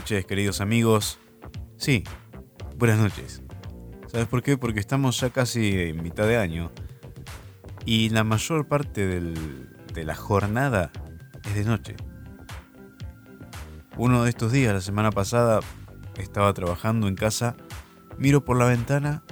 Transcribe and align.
noches, 0.00 0.24
queridos 0.24 0.62
amigos. 0.62 1.18
Sí, 1.76 2.04
buenas 2.78 2.98
noches. 2.98 3.42
¿Sabes 4.06 4.26
por 4.28 4.42
qué? 4.42 4.56
Porque 4.56 4.80
estamos 4.80 5.20
ya 5.20 5.28
casi 5.28 5.78
en 5.78 6.02
mitad 6.02 6.26
de 6.26 6.38
año 6.38 6.72
y 7.84 8.08
la 8.08 8.24
mayor 8.24 8.66
parte 8.66 9.06
de 9.06 10.04
la 10.04 10.14
jornada 10.14 10.90
es 11.44 11.54
de 11.54 11.64
noche. 11.64 11.96
Uno 13.98 14.24
de 14.24 14.30
estos 14.30 14.52
días, 14.52 14.72
la 14.72 14.80
semana 14.80 15.10
pasada, 15.10 15.60
estaba 16.16 16.54
trabajando 16.54 17.06
en 17.06 17.14
casa, 17.14 17.58
miro 18.16 18.42
por 18.42 18.56
la 18.56 18.64
ventana 18.64 19.22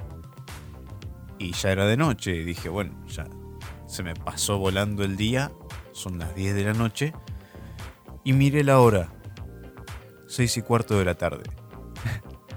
y 1.39 1.53
ya 1.53 1.71
era 1.71 1.87
de 1.87 1.97
noche. 1.97 2.35
Y 2.35 2.43
dije, 2.43 2.69
bueno, 2.69 2.93
ya 3.07 3.25
se 3.87 4.03
me 4.03 4.13
pasó 4.13 4.59
volando 4.59 5.03
el 5.03 5.17
día, 5.17 5.51
son 5.93 6.19
las 6.19 6.35
10 6.35 6.53
de 6.53 6.63
la 6.63 6.73
noche, 6.73 7.13
y 8.23 8.33
miré 8.33 8.63
la 8.63 8.79
hora, 8.79 9.09
6 10.29 10.57
y 10.57 10.61
cuarto 10.61 10.97
de 10.97 11.05
la 11.05 11.15
tarde. 11.15 11.43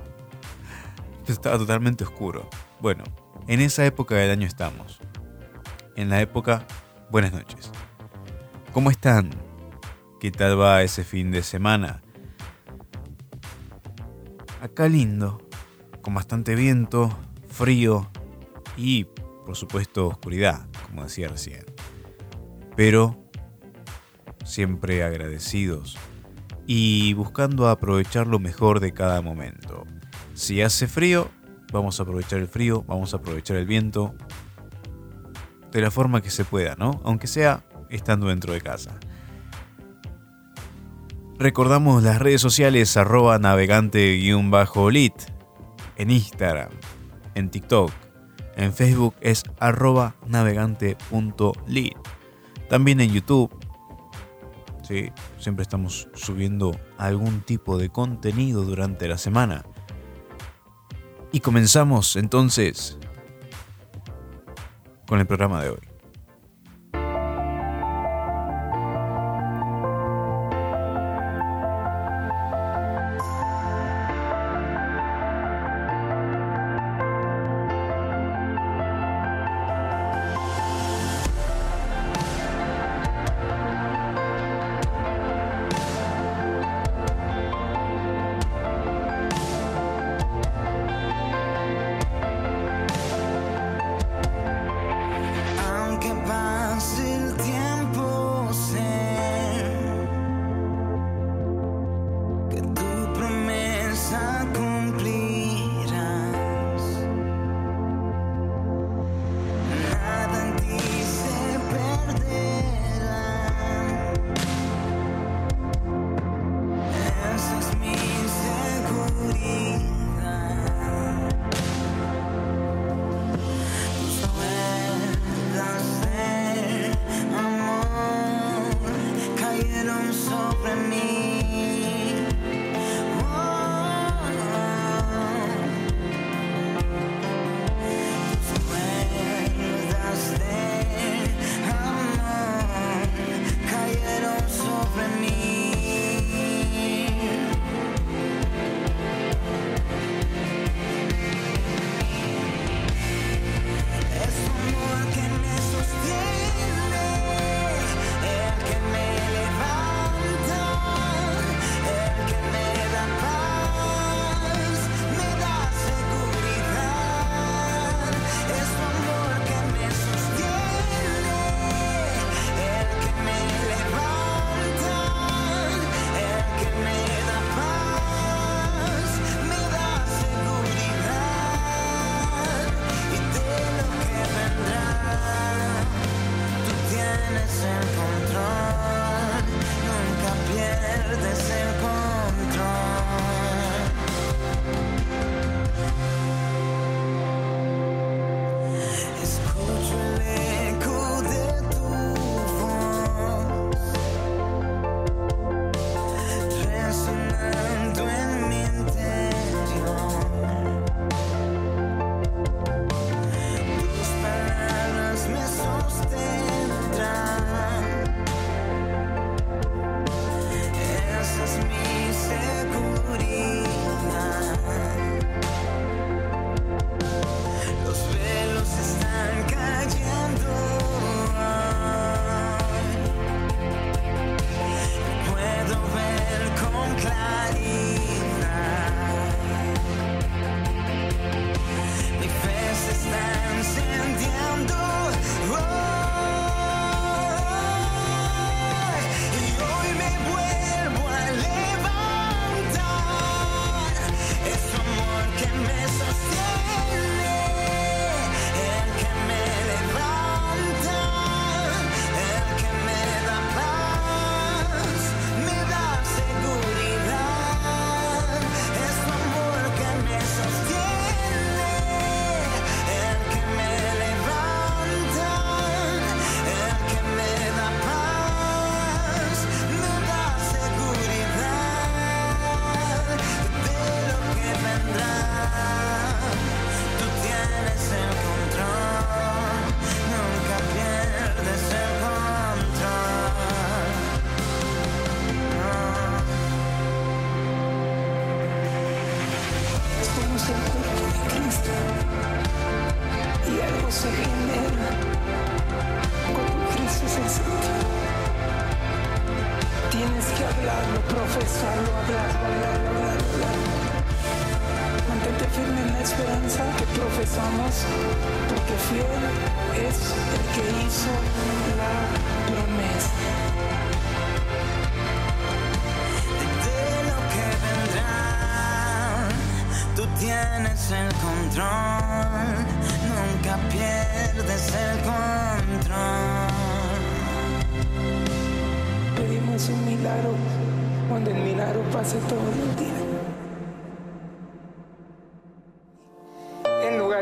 Estaba 1.26 1.56
totalmente 1.56 2.04
oscuro. 2.04 2.48
Bueno, 2.80 3.02
en 3.48 3.60
esa 3.60 3.86
época 3.86 4.14
del 4.14 4.30
año 4.30 4.46
estamos. 4.46 5.00
En 5.96 6.10
la 6.10 6.20
época, 6.20 6.66
buenas 7.10 7.32
noches. 7.32 7.70
¿Cómo 8.74 8.90
están? 8.90 9.30
¿Qué 10.20 10.30
tal 10.30 10.60
va 10.60 10.82
ese 10.82 11.02
fin 11.02 11.30
de 11.30 11.42
semana? 11.42 12.02
Acá 14.60 14.86
lindo, 14.86 15.40
con 16.02 16.14
bastante 16.14 16.54
viento, 16.54 17.16
frío 17.48 18.10
y, 18.76 19.04
por 19.46 19.56
supuesto, 19.56 20.08
oscuridad, 20.08 20.66
como 20.88 21.04
decía 21.04 21.28
recién. 21.28 21.64
Pero 22.76 23.24
siempre 24.44 25.02
agradecidos 25.02 25.96
y 26.74 27.12
buscando 27.12 27.68
aprovechar 27.68 28.26
lo 28.26 28.38
mejor 28.38 28.80
de 28.80 28.94
cada 28.94 29.20
momento. 29.20 29.84
Si 30.32 30.62
hace 30.62 30.88
frío, 30.88 31.30
vamos 31.70 32.00
a 32.00 32.04
aprovechar 32.04 32.38
el 32.38 32.48
frío, 32.48 32.82
vamos 32.88 33.12
a 33.12 33.18
aprovechar 33.18 33.58
el 33.58 33.66
viento, 33.66 34.14
de 35.70 35.82
la 35.82 35.90
forma 35.90 36.22
que 36.22 36.30
se 36.30 36.46
pueda, 36.46 36.74
¿no? 36.76 37.02
Aunque 37.04 37.26
sea 37.26 37.62
estando 37.90 38.28
dentro 38.28 38.54
de 38.54 38.62
casa. 38.62 38.98
Recordamos 41.38 42.02
las 42.02 42.18
redes 42.18 42.40
sociales 42.40 42.96
arroba 42.96 43.38
navegante-lit 43.38 45.12
en 45.96 46.10
Instagram, 46.10 46.70
en 47.34 47.50
TikTok, 47.50 47.92
en 48.56 48.72
Facebook 48.72 49.14
es 49.20 49.42
arroba 49.58 50.14
navegante.lit. 50.26 51.98
También 52.70 53.02
en 53.02 53.12
YouTube. 53.12 53.61
Sí, 54.82 55.10
siempre 55.38 55.62
estamos 55.62 56.08
subiendo 56.14 56.78
algún 56.98 57.40
tipo 57.42 57.78
de 57.78 57.88
contenido 57.88 58.62
durante 58.62 59.08
la 59.08 59.16
semana. 59.16 59.64
Y 61.30 61.40
comenzamos 61.40 62.16
entonces 62.16 62.98
con 65.06 65.20
el 65.20 65.26
programa 65.26 65.62
de 65.62 65.70
hoy. 65.70 65.91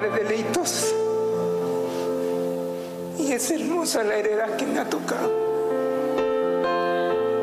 Lugares 0.00 0.29
deleitos. 0.29 0.94
Y 3.19 3.32
es 3.32 3.50
hermosa 3.50 4.02
la 4.02 4.17
heredad 4.17 4.56
que 4.56 4.67
me 4.67 4.79
ha 4.79 4.88
tocado. 4.88 5.31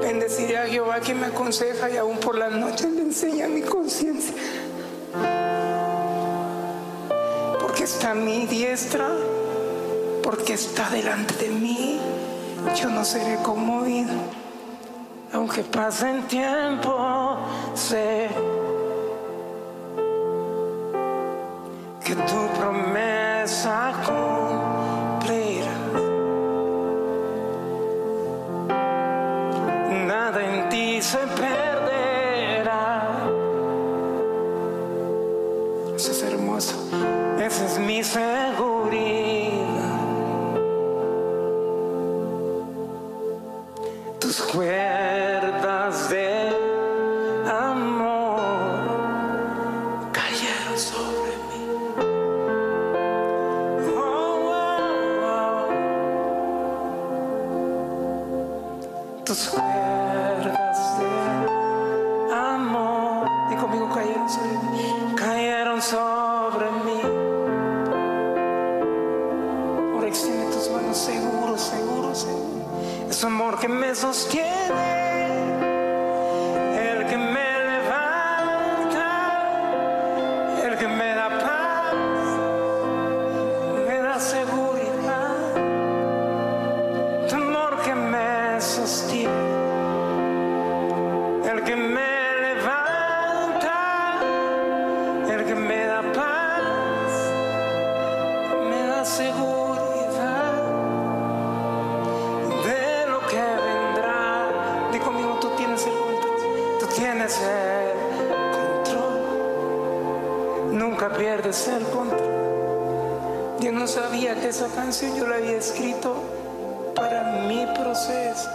Bendeciré 0.02 0.58
a 0.58 0.66
Jehová 0.66 1.00
que 1.00 1.14
me 1.14 1.28
aconseja 1.28 1.90
y 1.92 1.98
aún 1.98 2.18
por 2.18 2.36
las 2.36 2.52
noches 2.52 2.92
le 2.92 3.02
enseña 3.02 3.48
mi 3.48 3.62
conciencia. 3.62 4.34
Porque 7.62 7.84
está 7.84 8.12
a 8.12 8.16
mi 8.16 8.48
diestra, 8.48 9.10
porque 10.24 10.54
está 10.54 10.90
delante 10.90 11.36
de 11.36 11.50
mí, 11.50 12.00
yo 12.76 12.90
no 12.90 13.06
seré 13.06 13.38
conmovido. 13.44 14.14
Aunque 15.32 15.62
pasen 15.62 16.24
tiempo, 16.24 17.38
sé 17.76 18.30
que 22.08 22.16
tu 22.16 22.57
Jesus. 59.38 59.67
Yo 115.18 115.28
la 115.28 115.36
había 115.36 115.58
escrito 115.58 116.16
para 116.96 117.48
mi 117.48 117.66
proceso. 117.76 118.50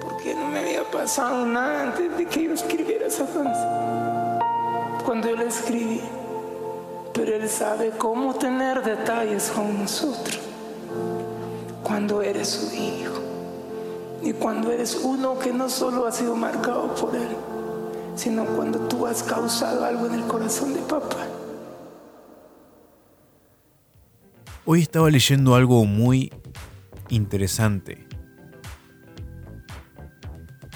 Porque 0.00 0.34
no 0.34 0.46
me 0.48 0.60
había 0.60 0.84
pasado 0.90 1.44
nada 1.46 1.82
antes 1.84 2.16
de 2.16 2.26
que 2.26 2.44
yo 2.44 2.52
escribiera 2.52 3.06
esa 3.06 3.26
canción. 3.26 4.38
Cuando 5.04 5.30
yo 5.30 5.36
la 5.36 5.44
escribí 5.44 6.00
pero 7.14 7.36
Él 7.36 7.48
sabe 7.48 7.90
cómo 7.90 8.34
tener 8.34 8.82
detalles 8.82 9.50
con 9.54 9.78
nosotros 9.78 10.40
cuando 11.84 12.20
eres 12.22 12.48
su 12.48 12.74
hijo 12.74 13.20
y 14.20 14.32
cuando 14.32 14.72
eres 14.72 14.98
uno 15.00 15.38
que 15.38 15.52
no 15.52 15.68
solo 15.68 16.06
ha 16.06 16.12
sido 16.12 16.34
marcado 16.34 16.92
por 16.96 17.14
Él, 17.14 17.36
sino 18.16 18.44
cuando 18.44 18.80
tú 18.80 19.06
has 19.06 19.22
causado 19.22 19.84
algo 19.84 20.06
en 20.06 20.14
el 20.14 20.24
corazón 20.24 20.74
de 20.74 20.80
papá. 20.80 21.33
Hoy 24.66 24.80
estaba 24.80 25.10
leyendo 25.10 25.54
algo 25.54 25.84
muy 25.84 26.32
interesante 27.10 28.08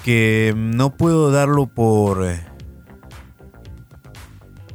que 0.03 0.53
no 0.55 0.95
puedo 0.95 1.31
darlo 1.31 1.65
por 1.65 2.23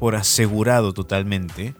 por 0.00 0.16
asegurado 0.16 0.92
totalmente, 0.92 1.76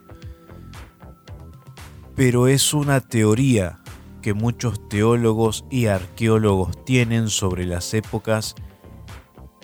pero 2.15 2.47
es 2.47 2.73
una 2.73 3.01
teoría 3.01 3.81
que 4.23 4.33
muchos 4.33 4.89
teólogos 4.89 5.65
y 5.73 5.87
arqueólogos 5.87 6.85
tienen 6.85 7.29
sobre 7.29 7.67
las 7.67 7.95
épocas 7.95 8.55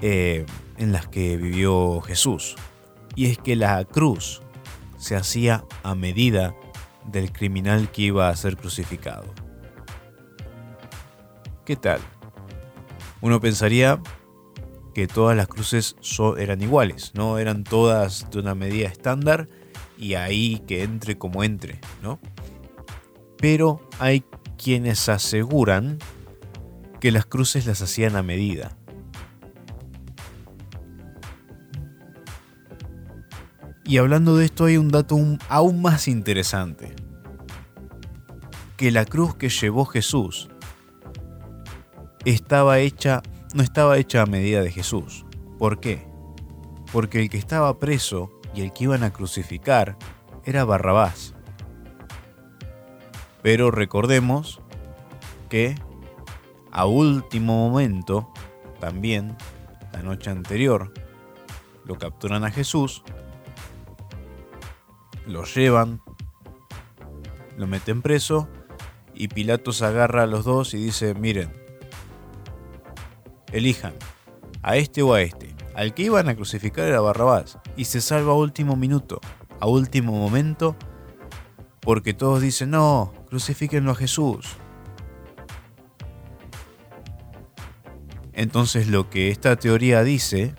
eh, 0.02 0.44
en 0.76 0.90
las 0.90 1.06
que 1.06 1.36
vivió 1.36 2.00
Jesús. 2.00 2.56
Y 3.14 3.26
es 3.26 3.38
que 3.38 3.54
la 3.54 3.84
cruz 3.84 4.42
se 4.98 5.14
hacía 5.14 5.64
a 5.84 5.94
medida 5.94 6.52
del 7.10 7.32
criminal 7.32 7.90
que 7.90 8.02
iba 8.02 8.28
a 8.28 8.36
ser 8.36 8.56
crucificado. 8.56 9.24
¿Qué 11.64 11.76
tal? 11.76 12.00
Uno 13.20 13.40
pensaría 13.40 14.00
que 14.94 15.06
todas 15.06 15.36
las 15.36 15.46
cruces 15.46 15.96
eran 16.38 16.62
iguales, 16.62 17.12
no 17.14 17.38
eran 17.38 17.64
todas 17.64 18.28
de 18.30 18.40
una 18.40 18.54
medida 18.54 18.88
estándar 18.88 19.48
y 19.96 20.14
ahí 20.14 20.62
que 20.66 20.82
entre 20.82 21.18
como 21.18 21.44
entre, 21.44 21.80
¿no? 22.02 22.18
Pero 23.38 23.88
hay 23.98 24.24
quienes 24.62 25.08
aseguran 25.08 25.98
que 26.98 27.12
las 27.12 27.26
cruces 27.26 27.66
las 27.66 27.80
hacían 27.82 28.16
a 28.16 28.22
medida. 28.22 28.76
Y 33.84 33.98
hablando 33.98 34.36
de 34.36 34.44
esto 34.44 34.66
hay 34.66 34.76
un 34.76 34.88
dato 34.88 35.16
aún 35.48 35.82
más 35.82 36.08
interesante. 36.08 36.94
Que 38.80 38.90
la 38.90 39.04
cruz 39.04 39.34
que 39.34 39.50
llevó 39.50 39.84
Jesús 39.84 40.48
estaba 42.24 42.78
hecha, 42.78 43.20
no 43.52 43.62
estaba 43.62 43.98
hecha 43.98 44.22
a 44.22 44.26
medida 44.26 44.62
de 44.62 44.70
Jesús. 44.70 45.26
¿Por 45.58 45.80
qué? 45.80 46.08
Porque 46.90 47.20
el 47.20 47.28
que 47.28 47.36
estaba 47.36 47.78
preso 47.78 48.30
y 48.54 48.62
el 48.62 48.72
que 48.72 48.84
iban 48.84 49.02
a 49.02 49.12
crucificar 49.12 49.98
era 50.46 50.64
Barrabás. 50.64 51.34
Pero 53.42 53.70
recordemos 53.70 54.62
que 55.50 55.74
a 56.72 56.86
último 56.86 57.68
momento, 57.68 58.32
también 58.80 59.36
la 59.92 60.02
noche 60.02 60.30
anterior, 60.30 60.90
lo 61.84 61.98
capturan 61.98 62.44
a 62.44 62.50
Jesús, 62.50 63.02
lo 65.26 65.44
llevan, 65.44 66.00
lo 67.58 67.66
meten 67.66 68.00
preso 68.00 68.48
y 69.20 69.28
Pilatos 69.28 69.82
agarra 69.82 70.22
a 70.22 70.26
los 70.26 70.46
dos 70.46 70.72
y 70.72 70.78
dice, 70.78 71.12
miren, 71.12 71.52
elijan 73.52 73.92
a 74.62 74.78
este 74.78 75.02
o 75.02 75.12
a 75.12 75.20
este. 75.20 75.54
Al 75.74 75.92
que 75.92 76.04
iban 76.04 76.30
a 76.30 76.34
crucificar 76.34 76.86
era 76.86 77.02
Barrabás 77.02 77.58
y 77.76 77.84
se 77.84 78.00
salva 78.00 78.32
a 78.32 78.36
último 78.36 78.76
minuto. 78.76 79.20
a 79.60 79.66
último 79.66 80.12
momento 80.12 80.74
porque 81.80 82.14
todos 82.14 82.40
dicen, 82.40 82.70
no, 82.70 83.12
crucifíquenlo 83.28 83.90
a 83.90 83.94
Jesús. 83.94 84.56
Entonces 88.32 88.88
lo 88.88 89.10
que 89.10 89.28
esta 89.28 89.56
teoría 89.56 90.02
dice 90.02 90.54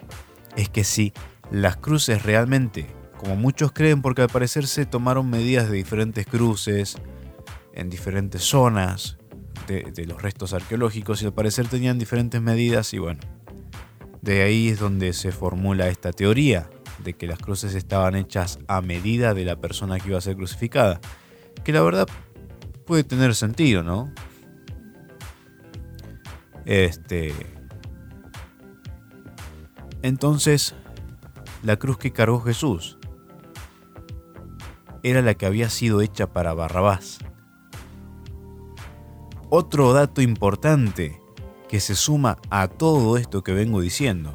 es 0.55 0.69
que 0.69 0.83
si 0.83 1.13
las 1.49 1.77
cruces 1.77 2.21
realmente, 2.21 2.93
como 3.17 3.35
muchos 3.35 3.71
creen, 3.71 4.03
porque 4.03 4.21
al 4.21 4.29
parecer 4.29 4.67
se 4.67 4.85
tomaron 4.85 5.31
medidas 5.31 5.67
de 5.67 5.77
diferentes 5.77 6.27
cruces 6.27 7.01
en 7.73 7.89
diferentes 7.89 8.43
zonas 8.43 9.17
de, 9.67 10.05
los 10.05 10.21
restos 10.21 10.53
arqueológicos 10.53 11.21
y 11.21 11.25
al 11.25 11.33
parecer 11.33 11.67
tenían 11.67 11.97
diferentes 11.97 12.41
medidas 12.41 12.93
y 12.93 12.99
bueno, 12.99 13.21
de 14.21 14.43
ahí 14.43 14.69
es 14.69 14.79
donde 14.79 15.13
se 15.13 15.31
formula 15.31 15.87
esta 15.87 16.11
teoría 16.11 16.69
de 17.03 17.13
que 17.13 17.27
las 17.27 17.39
cruces 17.39 17.73
estaban 17.73 18.15
hechas 18.15 18.59
a 18.67 18.81
medida 18.81 19.33
de 19.33 19.45
la 19.45 19.55
persona 19.55 19.99
que 19.99 20.09
iba 20.09 20.17
a 20.17 20.21
ser 20.21 20.35
crucificada. 20.35 20.99
Que 21.63 21.71
la 21.71 21.81
verdad 21.81 22.07
puede 22.85 23.03
tener 23.03 23.33
sentido, 23.35 23.83
¿no? 23.83 24.13
Este. 26.65 27.33
Entonces, 30.03 30.75
la 31.63 31.77
cruz 31.77 31.97
que 31.97 32.11
cargó 32.11 32.41
Jesús 32.41 32.97
era 35.03 35.21
la 35.21 35.33
que 35.33 35.45
había 35.45 35.69
sido 35.69 36.01
hecha 36.01 36.31
para 36.31 36.53
Barrabás. 36.53 37.19
Otro 39.53 39.91
dato 39.91 40.21
importante 40.21 41.21
que 41.67 41.81
se 41.81 41.93
suma 41.93 42.37
a 42.49 42.69
todo 42.69 43.17
esto 43.17 43.43
que 43.43 43.51
vengo 43.51 43.81
diciendo 43.81 44.33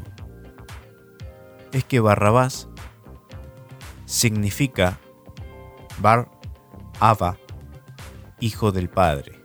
es 1.73 1.85
que 1.85 2.01
Barrabás 2.01 2.69
significa 4.05 5.01
Bar 6.01 6.31
Abba, 7.01 7.39
hijo 8.41 8.73
del 8.73 8.91
Padre. 8.91 9.43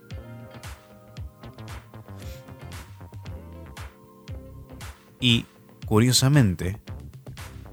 Y 5.20 5.46
curiosamente, 5.86 6.82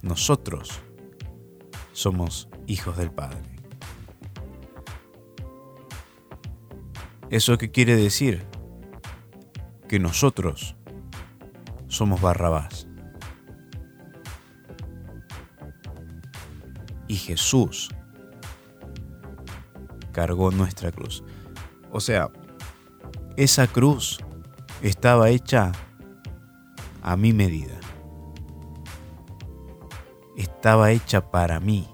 nosotros 0.01 0.79
somos 1.91 2.47
hijos 2.65 2.95
del 2.95 3.11
Padre. 3.11 3.58
¿Eso 7.29 7.59
qué 7.59 7.69
quiere 7.69 7.95
decir? 7.95 8.43
Que 9.87 9.99
nosotros 9.99 10.75
somos 11.87 12.21
Barrabás. 12.21 12.87
Y 17.07 17.15
Jesús 17.17 17.89
cargó 20.11 20.49
nuestra 20.49 20.91
cruz. 20.91 21.23
O 21.91 21.99
sea, 21.99 22.31
esa 23.37 23.67
cruz 23.67 24.19
estaba 24.81 25.29
hecha 25.29 25.71
a 27.03 27.15
mi 27.15 27.31
medida. 27.31 27.79
Estaba 30.35 30.91
hecha 30.91 31.29
para 31.29 31.59
mí. 31.59 31.87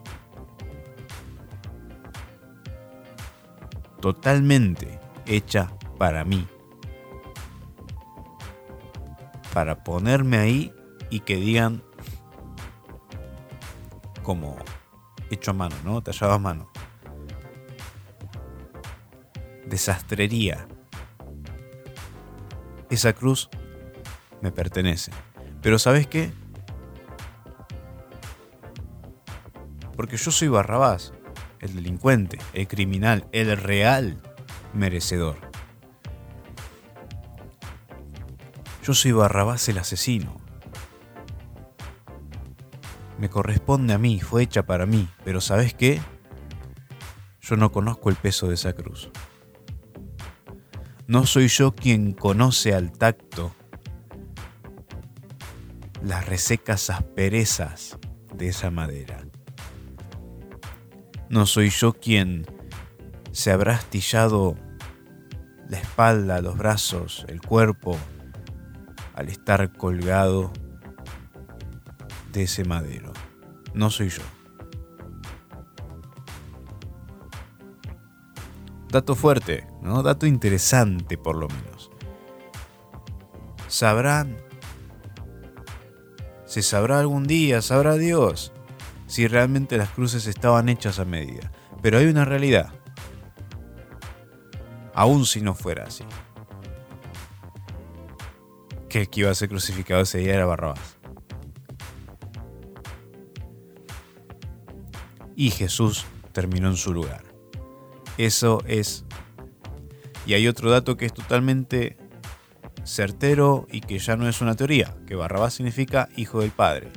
Totalmente 4.00 4.95
hecha 5.26 5.72
para 5.98 6.24
mí. 6.26 6.48
Para 9.54 9.84
ponerme 9.84 10.38
ahí 10.38 10.74
y 11.10 11.22
que 11.22 11.38
digan 11.38 11.84
como 14.24 14.58
hecho 15.30 15.52
a 15.52 15.54
mano, 15.54 15.76
¿no? 15.84 16.02
Tallado 16.02 16.34
a 16.34 16.40
mano. 16.40 16.70
Desastrería. 19.66 20.68
Esa 22.90 23.14
cruz 23.14 23.50
me 24.42 24.52
pertenece. 24.52 25.12
Pero 25.62 25.80
¿sabes 25.80 26.08
qué? 26.08 26.32
Porque 29.96 30.18
yo 30.18 30.32
soy 30.32 30.50
Barrabás, 30.50 31.14
el 31.60 31.76
delincuente, 31.76 32.38
el 32.54 32.68
criminal, 32.68 33.28
el 33.32 33.56
real 33.58 34.22
merecedor. 34.76 35.38
Yo 38.84 38.94
soy 38.94 39.14
Barrabás 39.14 39.68
el 39.70 39.80
asesino. 39.80 40.38
Me 43.18 43.30
corresponde 43.30 43.94
a 43.94 43.98
mí, 43.98 44.20
fue 44.20 44.44
hecha 44.44 44.66
para 44.66 44.86
mí, 44.86 45.10
pero 45.24 45.42
¿sabes 45.42 45.74
qué? 45.74 46.02
Yo 47.42 47.56
no 47.56 47.72
conozco 47.72 48.10
el 48.10 48.16
peso 48.16 48.48
de 48.48 48.56
esa 48.56 48.74
cruz. 48.74 49.10
No 51.08 51.26
soy 51.26 51.48
yo 51.48 51.74
quien 51.74 52.14
conoce 52.14 52.74
al 52.74 52.92
tacto 52.92 53.56
las 56.04 56.26
resecas 56.28 56.90
asperezas 56.90 57.98
de 58.34 58.50
esa 58.50 58.70
madera. 58.70 59.26
No 61.30 61.46
soy 61.46 61.70
yo 61.70 61.94
quien 61.94 62.46
se 63.32 63.52
habrá 63.52 63.76
astillado 63.76 64.56
la 65.70 65.80
espalda, 65.80 66.42
los 66.42 66.58
brazos, 66.58 67.26
el 67.28 67.42
cuerpo 67.42 67.98
al 69.16 69.30
estar 69.30 69.72
colgado 69.74 70.52
de 72.32 72.44
ese 72.44 72.66
madero. 72.66 73.14
No 73.74 73.90
soy 73.90 74.10
yo. 74.10 74.22
Dato 78.90 79.16
fuerte, 79.16 79.68
¿no? 79.82 80.04
Dato 80.04 80.26
interesante 80.26 81.18
por 81.18 81.36
lo 81.36 81.48
menos. 81.48 81.92
Sabrán, 83.68 84.38
se 86.46 86.62
sabrá 86.62 87.00
algún 87.00 87.28
día, 87.28 87.62
sabrá 87.62 87.96
Dios, 87.96 88.54
si 89.08 89.28
realmente 89.28 89.78
las 89.78 89.90
cruces 89.90 90.28
estaban 90.28 90.70
hechas 90.70 91.00
a 91.00 91.06
medida. 91.06 91.52
Pero 91.82 91.98
hay 91.98 92.06
una 92.06 92.24
realidad. 92.24 92.75
Aún 94.96 95.26
si 95.26 95.42
no 95.42 95.54
fuera 95.54 95.84
así. 95.84 96.06
Que 98.90 99.02
el 99.02 99.10
que 99.10 99.20
iba 99.20 99.30
a 99.30 99.36
ser 99.36 99.50
crucificado 99.50 100.02
ese 100.02 100.20
día 100.20 100.36
era 100.36 100.46
Barrabás. 100.46 100.98
Y 105.36 105.52
Jesús 105.52 106.06
terminó 106.32 106.70
en 106.70 106.78
su 106.78 106.94
lugar. 106.94 107.24
Eso 108.18 108.64
es... 108.66 109.04
Y 110.26 110.34
hay 110.34 110.48
otro 110.48 110.72
dato 110.72 110.96
que 110.96 111.06
es 111.06 111.14
totalmente 111.14 111.98
certero 112.86 113.68
y 113.70 113.82
que 113.82 114.00
ya 114.00 114.16
no 114.16 114.30
es 114.30 114.42
una 114.42 114.56
teoría, 114.56 114.96
que 115.06 115.16
Barrabás 115.16 115.56
significa 115.56 116.08
hijo 116.16 116.40
del 116.40 116.52
Padre. 116.52 116.92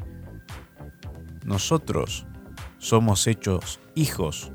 Nosotros 1.44 2.26
somos 2.78 3.26
hechos 3.26 3.80
hijos 3.94 4.52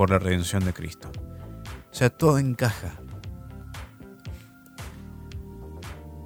por 0.00 0.08
la 0.08 0.18
redención 0.18 0.64
de 0.64 0.72
Cristo. 0.72 1.10
O 1.90 1.94
sea, 1.94 2.08
todo 2.08 2.38
encaja. 2.38 3.02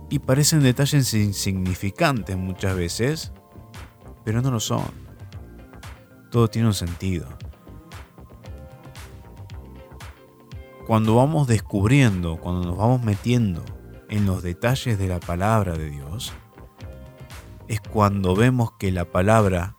Y 0.08 0.20
parecen 0.20 0.62
detalles 0.62 1.12
insignificantes 1.12 2.36
muchas 2.36 2.76
veces, 2.76 3.32
pero 4.24 4.42
no 4.42 4.52
lo 4.52 4.60
son. 4.60 4.92
Todo 6.30 6.46
tiene 6.46 6.68
un 6.68 6.74
sentido. 6.74 7.26
Cuando 10.86 11.16
vamos 11.16 11.48
descubriendo, 11.48 12.36
cuando 12.36 12.68
nos 12.68 12.76
vamos 12.76 13.02
metiendo 13.02 13.64
en 14.08 14.24
los 14.24 14.44
detalles 14.44 15.00
de 15.00 15.08
la 15.08 15.18
palabra 15.18 15.76
de 15.76 15.90
Dios, 15.90 16.32
es 17.66 17.80
cuando 17.80 18.36
vemos 18.36 18.70
que 18.78 18.92
la 18.92 19.04
palabra, 19.04 19.76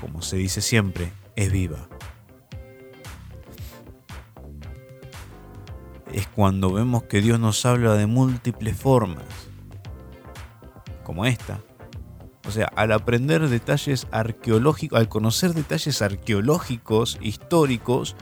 como 0.00 0.22
se 0.22 0.38
dice 0.38 0.60
siempre, 0.60 1.12
es 1.36 1.52
viva. 1.52 1.88
Es 6.12 6.28
cuando 6.28 6.72
vemos 6.72 7.04
que 7.04 7.20
Dios 7.22 7.40
nos 7.40 7.64
habla 7.64 7.94
de 7.94 8.06
múltiples 8.06 8.76
formas, 8.76 9.24
como 11.04 11.24
esta. 11.24 11.60
O 12.46 12.50
sea, 12.50 12.66
al 12.76 12.92
aprender 12.92 13.48
detalles 13.48 14.06
arqueológicos, 14.10 14.98
al 14.98 15.08
conocer 15.08 15.54
detalles 15.54 16.02
arqueológicos, 16.02 17.18
históricos, 17.22 18.16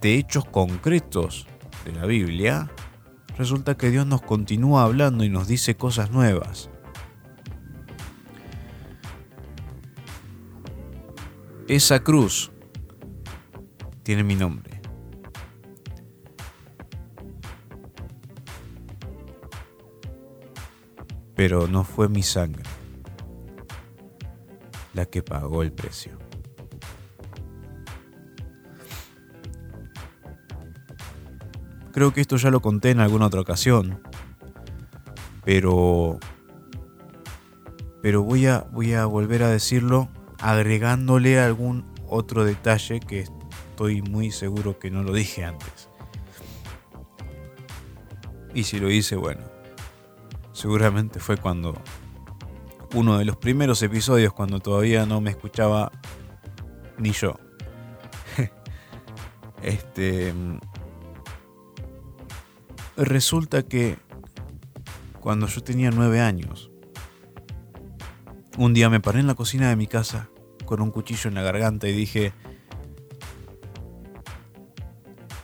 de 0.00 0.16
hechos 0.16 0.44
concretos 0.44 1.46
de 1.84 1.92
la 1.92 2.06
Biblia, 2.06 2.68
resulta 3.38 3.76
que 3.76 3.90
Dios 3.90 4.04
nos 4.04 4.22
continúa 4.22 4.82
hablando 4.82 5.22
y 5.22 5.28
nos 5.28 5.46
dice 5.46 5.76
cosas 5.76 6.10
nuevas. 6.10 6.68
Esa 11.68 12.02
cruz 12.02 12.50
tiene 14.02 14.24
mi 14.24 14.34
nombre. 14.34 14.71
Pero 21.42 21.66
no 21.66 21.82
fue 21.82 22.08
mi 22.08 22.22
sangre. 22.22 22.62
la 24.94 25.06
que 25.06 25.24
pagó 25.24 25.64
el 25.64 25.72
precio. 25.72 26.16
Creo 31.90 32.12
que 32.12 32.20
esto 32.20 32.36
ya 32.36 32.48
lo 32.52 32.60
conté 32.60 32.90
en 32.90 33.00
alguna 33.00 33.26
otra 33.26 33.40
ocasión, 33.40 34.00
pero 35.44 36.20
pero 38.02 38.22
voy 38.22 38.46
a 38.46 38.60
voy 38.70 38.94
a 38.94 39.06
volver 39.06 39.42
a 39.42 39.48
decirlo 39.48 40.08
agregándole 40.38 41.40
algún 41.40 41.92
otro 42.06 42.44
detalle 42.44 43.00
que 43.00 43.24
estoy 43.70 44.00
muy 44.00 44.30
seguro 44.30 44.78
que 44.78 44.92
no 44.92 45.02
lo 45.02 45.12
dije 45.12 45.44
antes. 45.44 45.88
Y 48.54 48.62
si 48.62 48.78
lo 48.78 48.92
hice, 48.92 49.16
bueno, 49.16 49.51
seguramente 50.52 51.20
fue 51.20 51.36
cuando 51.36 51.74
uno 52.94 53.18
de 53.18 53.24
los 53.24 53.36
primeros 53.36 53.82
episodios 53.82 54.32
cuando 54.32 54.60
todavía 54.60 55.06
no 55.06 55.20
me 55.20 55.30
escuchaba 55.30 55.90
ni 56.98 57.12
yo. 57.12 57.38
este 59.62 60.34
resulta 62.96 63.62
que 63.62 63.96
cuando 65.20 65.46
yo 65.46 65.62
tenía 65.62 65.90
nueve 65.90 66.20
años, 66.20 66.70
un 68.58 68.74
día 68.74 68.90
me 68.90 69.00
paré 69.00 69.20
en 69.20 69.26
la 69.26 69.34
cocina 69.34 69.68
de 69.68 69.76
mi 69.76 69.86
casa 69.86 70.28
con 70.66 70.80
un 70.80 70.90
cuchillo 70.90 71.28
en 71.28 71.34
la 71.34 71.42
garganta 71.42 71.88
y 71.88 71.92
dije, 71.92 72.32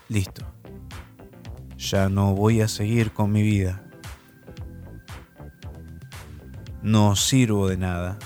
listo, 0.09 0.45
ya 1.77 2.09
no 2.09 2.35
voy 2.35 2.61
a 2.61 2.69
seguir 2.69 3.13
con 3.13 3.33
mi 3.33 3.43
vida. 3.43 3.88
No 6.83 7.17
sirvo 7.17 7.69
de 7.69 7.77
nada. 7.77 8.19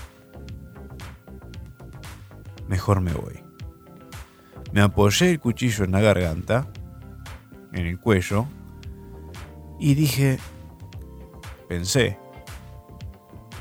Mejor 2.69 3.01
me 3.01 3.13
voy. 3.13 3.41
Me 4.73 4.81
apoyé 4.81 5.31
el 5.31 5.41
cuchillo 5.41 5.85
en 5.85 5.93
la 5.93 6.01
garganta, 6.01 6.69
en 7.73 7.87
el 7.87 8.01
cuello, 8.01 8.47
y 9.79 9.95
dije, 9.95 10.39
pensé, 11.69 12.19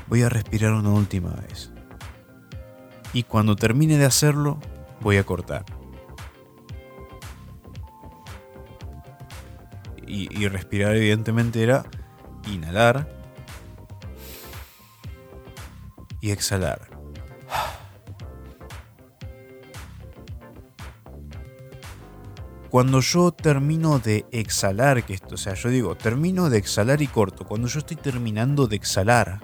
voy 0.08 0.22
a 0.22 0.28
respirar 0.28 0.72
una 0.72 0.90
última 0.90 1.30
vez. 1.30 1.70
Y 3.12 3.24
cuando 3.24 3.56
termine 3.56 3.98
de 3.98 4.06
hacerlo, 4.06 4.58
voy 5.00 5.18
a 5.18 5.24
cortar. 5.24 5.64
Y, 10.06 10.46
respirar 10.48 10.94
evidentemente 10.94 11.62
era 11.62 11.86
inhalar 12.46 13.21
y 16.22 16.30
exhalar. 16.30 16.88
Cuando 22.70 23.00
yo 23.00 23.32
termino 23.32 23.98
de 23.98 24.24
exhalar, 24.30 25.04
que 25.04 25.12
esto, 25.12 25.34
o 25.34 25.36
sea, 25.36 25.52
yo 25.52 25.68
digo, 25.68 25.94
termino 25.94 26.48
de 26.48 26.56
exhalar 26.56 27.02
y 27.02 27.06
corto. 27.06 27.44
Cuando 27.44 27.68
yo 27.68 27.80
estoy 27.80 27.98
terminando 27.98 28.66
de 28.66 28.76
exhalar, 28.76 29.40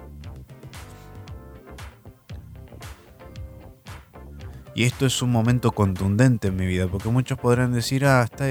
Y 4.74 4.84
esto 4.84 5.06
es 5.06 5.22
un 5.22 5.32
momento 5.32 5.72
contundente 5.72 6.46
en 6.46 6.56
mi 6.56 6.64
vida, 6.64 6.86
porque 6.86 7.08
muchos 7.08 7.36
podrán 7.36 7.72
decir, 7.72 8.04
ah, 8.06 8.22
está 8.22 8.44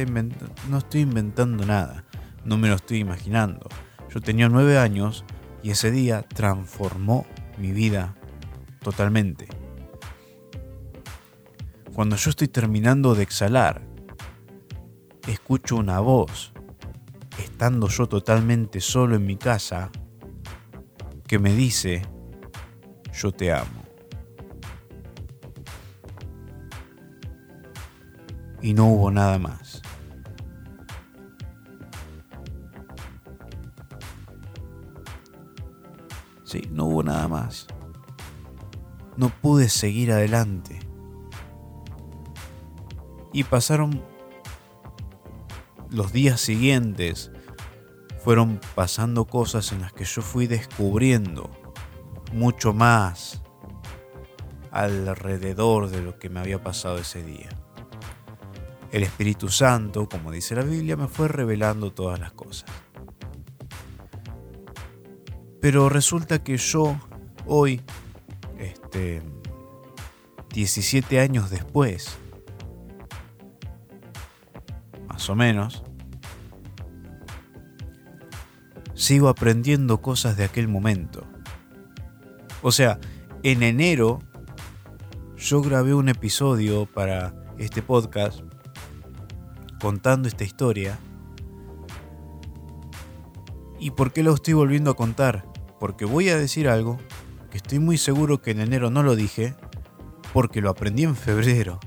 no 0.70 0.78
estoy 0.80 1.00
inventando 1.00 1.66
nada, 1.66 2.04
no 2.44 2.58
me 2.58 2.68
lo 2.68 2.76
estoy 2.76 2.98
imaginando. 2.98 3.70
Yo 4.13 4.20
tenía 4.20 4.50
nueve 4.50 4.78
años 4.78 5.24
y 5.63 5.70
ese 5.70 5.90
día 5.90 6.24
transformó 6.24 7.26
mi 7.58 7.72
vida 7.72 8.16
totalmente. 8.88 9.50
Cuando 11.93 12.15
yo 12.15 12.30
estoy 12.30 12.47
terminando 12.47 13.15
de 13.15 13.23
exhalar, 13.23 13.82
escucho 15.28 15.76
una 15.76 16.00
voz, 16.00 16.54
estando 17.38 17.89
yo 17.89 18.08
totalmente 18.08 18.80
solo 18.80 19.17
en 19.17 19.26
mi 19.26 19.36
casa, 19.36 19.89
que 21.28 21.38
me 21.38 21.54
dice, 21.54 22.04
yo 23.12 23.34
te 23.34 23.52
amo. 23.52 23.84
Y 28.62 28.73
no 28.73 28.86
hubo 28.86 29.12
nada 29.12 29.38
más. 29.38 29.82
Sí, 36.45 36.62
no 36.71 36.86
hubo 36.86 37.04
nada 37.04 37.28
más. 37.28 37.67
No 39.17 39.30
pude 39.30 39.67
seguir 39.69 40.12
adelante. 40.12 40.80
Y 43.34 43.43
pasaron 43.43 44.03
los 45.89 46.12
días 46.13 46.39
siguientes. 46.39 47.32
Fueron 48.23 48.60
pasando 48.75 49.25
cosas 49.25 49.71
en 49.71 49.82
las 49.82 49.93
que 49.93 50.06
yo 50.06 50.21
fui 50.21 50.47
descubriendo 50.47 51.49
mucho 52.34 52.73
más 52.73 53.41
alrededor 54.71 55.89
de 55.89 56.01
lo 56.01 56.19
que 56.19 56.30
me 56.30 56.39
había 56.39 56.62
pasado 56.62 56.97
ese 56.97 57.23
día. 57.23 57.49
El 58.91 59.03
Espíritu 59.03 59.49
Santo, 59.49 60.08
como 60.08 60.32
dice 60.32 60.56
la 60.56 60.62
Biblia, 60.62 60.95
me 60.95 61.08
fue 61.08 61.27
revelando 61.27 61.91
todas 61.91 62.19
las 62.19 62.32
cosas. 62.32 62.69
Pero 65.60 65.89
resulta 65.89 66.43
que 66.43 66.58
yo 66.58 66.97
hoy, 67.45 67.82
este, 68.97 69.21
17 70.53 71.19
años 71.19 71.51
después, 71.51 72.17
más 75.07 75.29
o 75.29 75.36
menos, 75.36 75.83
sigo 78.95 79.29
aprendiendo 79.29 80.01
cosas 80.01 80.36
de 80.36 80.45
aquel 80.45 80.67
momento. 80.67 81.27
O 82.63 82.71
sea, 82.71 82.99
en 83.43 83.62
enero 83.62 84.19
yo 85.36 85.62
grabé 85.62 85.93
un 85.93 86.10
episodio 86.10 86.88
para 86.88 87.36
este 87.60 87.83
podcast 87.83 88.41
contando 89.79 90.27
esta 90.27 90.43
historia. 90.43 90.97
¿Y 93.79 93.91
por 93.91 94.12
qué 94.12 94.23
lo 94.23 94.33
estoy 94.33 94.55
volviendo 94.55 94.89
a 94.89 94.95
contar? 94.95 95.45
Porque 95.79 96.05
voy 96.05 96.29
a 96.29 96.38
decir 96.38 96.67
algo 96.67 96.97
estoy 97.58 97.80
muy 97.80 97.98
seguro 97.98 98.41
que 98.41 98.52
en 98.52 98.62
enero 98.62 98.89
no 98.89 99.04
lo 99.04 99.15
dije, 99.15 99.56
porque 100.32 100.62
lo 100.62 100.70
aprendí 100.70 101.04
en 101.04 101.15
febrero. 101.15 101.80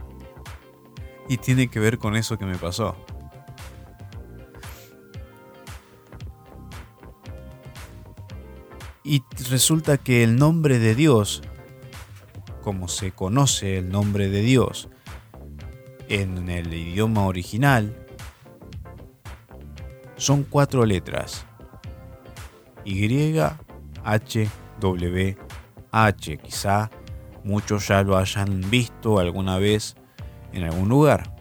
Y 1.28 1.36
tiene 1.38 1.68
que 1.68 1.78
ver 1.78 1.98
con 1.98 2.16
eso 2.16 2.36
que 2.36 2.44
me 2.44 2.56
pasó. 2.56 2.96
Y 9.04 9.22
resulta 9.48 9.96
que 9.96 10.22
el 10.24 10.36
nombre 10.36 10.78
de 10.78 10.94
Dios, 10.94 11.42
como 12.62 12.88
se 12.88 13.12
conoce 13.12 13.78
el 13.78 13.88
nombre 13.88 14.28
de 14.28 14.42
Dios 14.42 14.88
en 16.08 16.50
el 16.50 16.74
idioma 16.74 17.26
original, 17.26 18.06
son 20.16 20.42
cuatro 20.42 20.84
letras. 20.84 21.46
Y, 22.84 23.38
H, 24.04 24.48
W, 24.80 25.36
H. 25.92 26.38
Quizá 26.38 26.90
muchos 27.44 27.88
ya 27.88 28.02
lo 28.02 28.16
hayan 28.16 28.68
visto 28.70 29.18
alguna 29.18 29.58
vez 29.58 29.96
en 30.52 30.64
algún 30.64 30.88
lugar. 30.88 31.34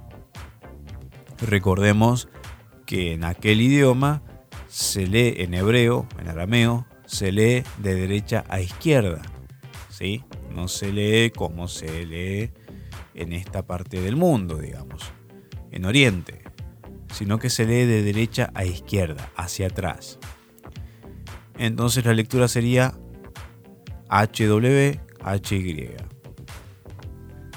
Recordemos 1.41 2.27
que 2.85 3.13
en 3.13 3.23
aquel 3.23 3.61
idioma 3.61 4.21
se 4.67 5.07
lee 5.07 5.35
en 5.37 5.53
hebreo, 5.53 6.07
en 6.19 6.27
arameo, 6.27 6.85
se 7.05 7.31
lee 7.31 7.63
de 7.77 7.95
derecha 7.95 8.43
a 8.49 8.59
izquierda. 8.59 9.21
¿sí? 9.99 10.23
No 10.55 10.67
se 10.67 10.93
lee 10.93 11.29
como 11.31 11.67
se 11.67 12.05
lee 12.05 12.51
en 13.13 13.33
esta 13.33 13.65
parte 13.65 13.99
del 13.99 14.15
mundo, 14.15 14.57
digamos, 14.57 15.11
en 15.71 15.85
Oriente, 15.85 16.41
sino 17.13 17.37
que 17.37 17.49
se 17.49 17.65
lee 17.65 17.85
de 17.85 18.01
derecha 18.01 18.49
a 18.53 18.63
izquierda, 18.63 19.29
hacia 19.35 19.67
atrás. 19.67 20.19
Entonces 21.57 22.05
la 22.05 22.13
lectura 22.13 22.47
sería 22.47 22.93
HW, 24.09 24.99
HY. 25.23 25.95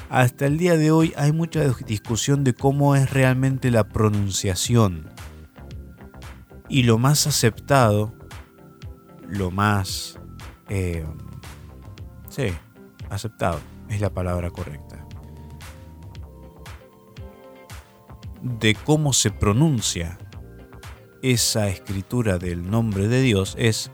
Hasta 0.09 0.47
el 0.47 0.59
día 0.59 0.77
de 0.77 0.91
hoy 0.91 1.13
hay 1.17 1.33
mucha 1.33 1.63
discusión 1.87 2.45
de 2.45 2.55
cómo 2.55 2.95
es 2.95 3.11
realmente 3.11 3.71
la 3.71 3.89
pronunciación. 3.89 5.11
Y 6.69 6.83
lo 6.85 6.99
más 6.99 7.27
aceptado 7.27 8.15
lo 9.33 9.51
más... 9.51 10.19
Eh, 10.69 11.05
sí, 12.29 12.49
aceptado 13.09 13.61
es 13.89 14.01
la 14.01 14.11
palabra 14.11 14.51
correcta. 14.51 15.07
De 18.43 18.75
cómo 18.75 19.13
se 19.13 19.31
pronuncia 19.31 20.19
esa 21.23 21.69
escritura 21.69 22.39
del 22.39 22.71
nombre 22.71 23.09
de 23.09 23.23
Dios 23.23 23.55
es 23.59 23.91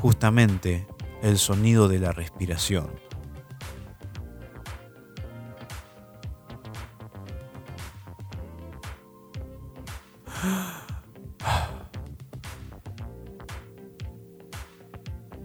justamente 0.00 0.86
el 1.22 1.38
sonido 1.38 1.88
de 1.88 1.98
la 1.98 2.12
respiración. 2.12 2.88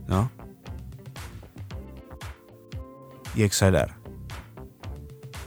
¿No? 0.08 0.32
Y 3.36 3.44
exhalar. 3.44 3.98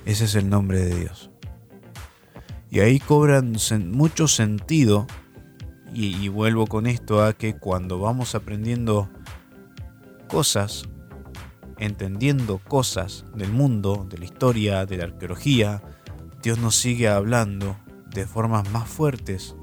Ese 0.05 0.25
es 0.25 0.35
el 0.35 0.49
nombre 0.49 0.81
de 0.81 0.95
Dios. 0.95 1.31
Y 2.71 2.81
ahí 2.81 2.99
cobran 2.99 3.57
mucho 3.91 4.29
sentido, 4.29 5.07
y, 5.95 6.17
y 6.17 6.29
vuelvo 6.29 6.67
con 6.67 6.87
esto 6.87 7.25
a 7.25 7.33
que 7.33 7.57
cuando 7.57 7.99
vamos 7.99 8.35
aprendiendo 8.35 9.09
cosas, 10.29 10.88
entendiendo 11.79 12.59
cosas 12.59 13.25
del 13.35 13.51
mundo, 13.51 14.07
de 14.09 14.19
la 14.19 14.25
historia, 14.25 14.87
de 14.87 14.99
la 14.99 15.05
arqueología, 15.05 15.83
Dios 16.43 16.59
nos 16.59 16.77
sigue 16.77 17.09
hablando 17.09 17.77
de 18.11 18.27
formas 18.27 18.71
más 18.71 18.88
fuertes, 18.88 19.57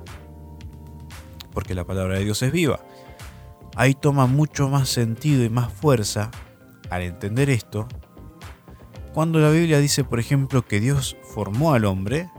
porque 1.53 1.73
la 1.73 1.85
palabra 1.85 2.17
de 2.17 2.25
Dios 2.25 2.41
es 2.41 2.51
viva. 2.51 2.79
Ahí 3.75 3.93
toma 3.93 4.25
mucho 4.27 4.67
más 4.67 4.89
sentido 4.89 5.43
y 5.43 5.49
más 5.49 5.71
fuerza 5.71 6.31
al 6.89 7.03
entender 7.03 7.49
esto, 7.49 7.87
cuando 9.13 9.39
la 9.39 9.49
Biblia 9.49 9.79
dice, 9.79 10.03
por 10.03 10.19
ejemplo, 10.19 10.65
que 10.65 10.81
Dios 10.81 11.15
formó 11.33 11.73
al 11.73 11.85
hombre 11.85 12.29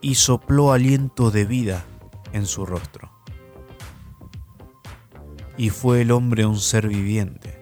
y 0.00 0.16
sopló 0.16 0.72
aliento 0.72 1.30
de 1.30 1.44
vida 1.44 1.84
en 2.32 2.46
su 2.46 2.66
rostro. 2.66 3.15
Y 5.56 5.70
fue 5.70 6.02
el 6.02 6.10
hombre 6.10 6.44
un 6.46 6.58
ser 6.58 6.88
viviente. 6.88 7.58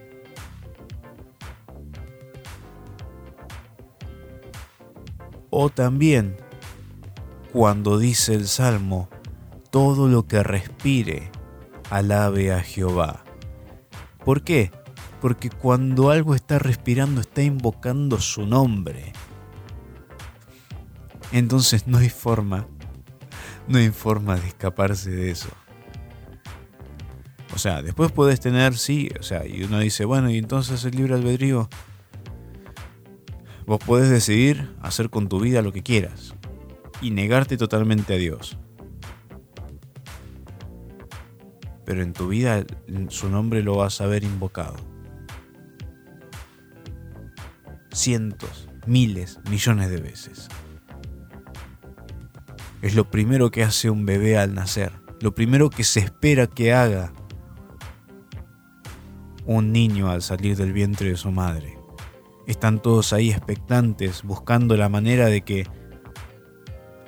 O 5.49 5.69
también 5.69 6.35
cuando 7.53 7.97
dice 7.97 8.33
el 8.33 8.47
Salmo, 8.47 9.09
todo 9.69 10.09
lo 10.09 10.27
que 10.27 10.43
respire, 10.43 11.31
alabe 11.89 12.51
a 12.51 12.61
Jehová. 12.61 13.23
¿Por 14.25 14.41
qué? 14.41 14.71
Porque 15.21 15.49
cuando 15.49 16.09
algo 16.09 16.35
está 16.35 16.59
respirando 16.59 17.21
está 17.21 17.41
invocando 17.41 18.19
su 18.19 18.45
nombre 18.45 19.13
entonces 21.31 21.85
no 21.87 21.97
hay 21.97 22.09
forma, 22.09 22.67
no 23.67 23.77
hay 23.77 23.89
forma 23.89 24.37
de 24.37 24.47
escaparse 24.47 25.11
de 25.11 25.31
eso. 25.31 25.49
O 27.53 27.57
sea, 27.57 27.81
después 27.81 28.11
puedes 28.11 28.39
tener, 28.39 28.77
sí, 28.77 29.09
o 29.19 29.23
sea, 29.23 29.45
y 29.45 29.63
uno 29.63 29.79
dice, 29.79 30.05
bueno, 30.05 30.29
y 30.29 30.37
entonces 30.37 30.83
el 30.83 30.95
libre 30.95 31.13
albedrío, 31.13 31.69
vos 33.65 33.79
podés 33.85 34.09
decidir 34.09 34.75
hacer 34.81 35.09
con 35.09 35.29
tu 35.29 35.39
vida 35.39 35.61
lo 35.61 35.71
que 35.71 35.83
quieras 35.83 36.35
y 37.01 37.11
negarte 37.11 37.57
totalmente 37.57 38.13
a 38.13 38.17
Dios. 38.17 38.57
Pero 41.85 42.01
en 42.01 42.13
tu 42.13 42.29
vida 42.29 42.65
su 43.09 43.29
nombre 43.29 43.61
lo 43.61 43.77
vas 43.77 44.01
a 44.01 44.07
ver 44.07 44.23
invocado. 44.23 44.75
Cientos, 47.93 48.67
miles, 48.87 49.39
millones 49.49 49.89
de 49.89 50.01
veces. 50.01 50.49
Es 52.81 52.95
lo 52.95 53.09
primero 53.09 53.51
que 53.51 53.63
hace 53.63 53.89
un 53.89 54.05
bebé 54.05 54.37
al 54.37 54.53
nacer, 54.53 54.91
lo 55.21 55.33
primero 55.33 55.69
que 55.69 55.83
se 55.83 56.01
espera 56.01 56.47
que 56.47 56.73
haga 56.73 57.13
un 59.45 59.71
niño 59.71 60.09
al 60.09 60.21
salir 60.21 60.55
del 60.55 60.73
vientre 60.73 61.09
de 61.09 61.17
su 61.17 61.31
madre. 61.31 61.77
Están 62.47 62.81
todos 62.81 63.13
ahí 63.13 63.31
expectantes, 63.31 64.23
buscando 64.23 64.77
la 64.77 64.89
manera 64.89 65.27
de 65.27 65.41
que 65.41 65.67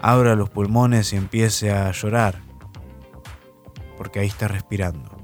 abra 0.01 0.35
los 0.35 0.49
pulmones 0.49 1.13
y 1.13 1.15
empiece 1.15 1.71
a 1.71 1.91
llorar, 1.91 2.41
porque 3.97 4.19
ahí 4.19 4.27
está 4.27 4.47
respirando. 4.47 5.15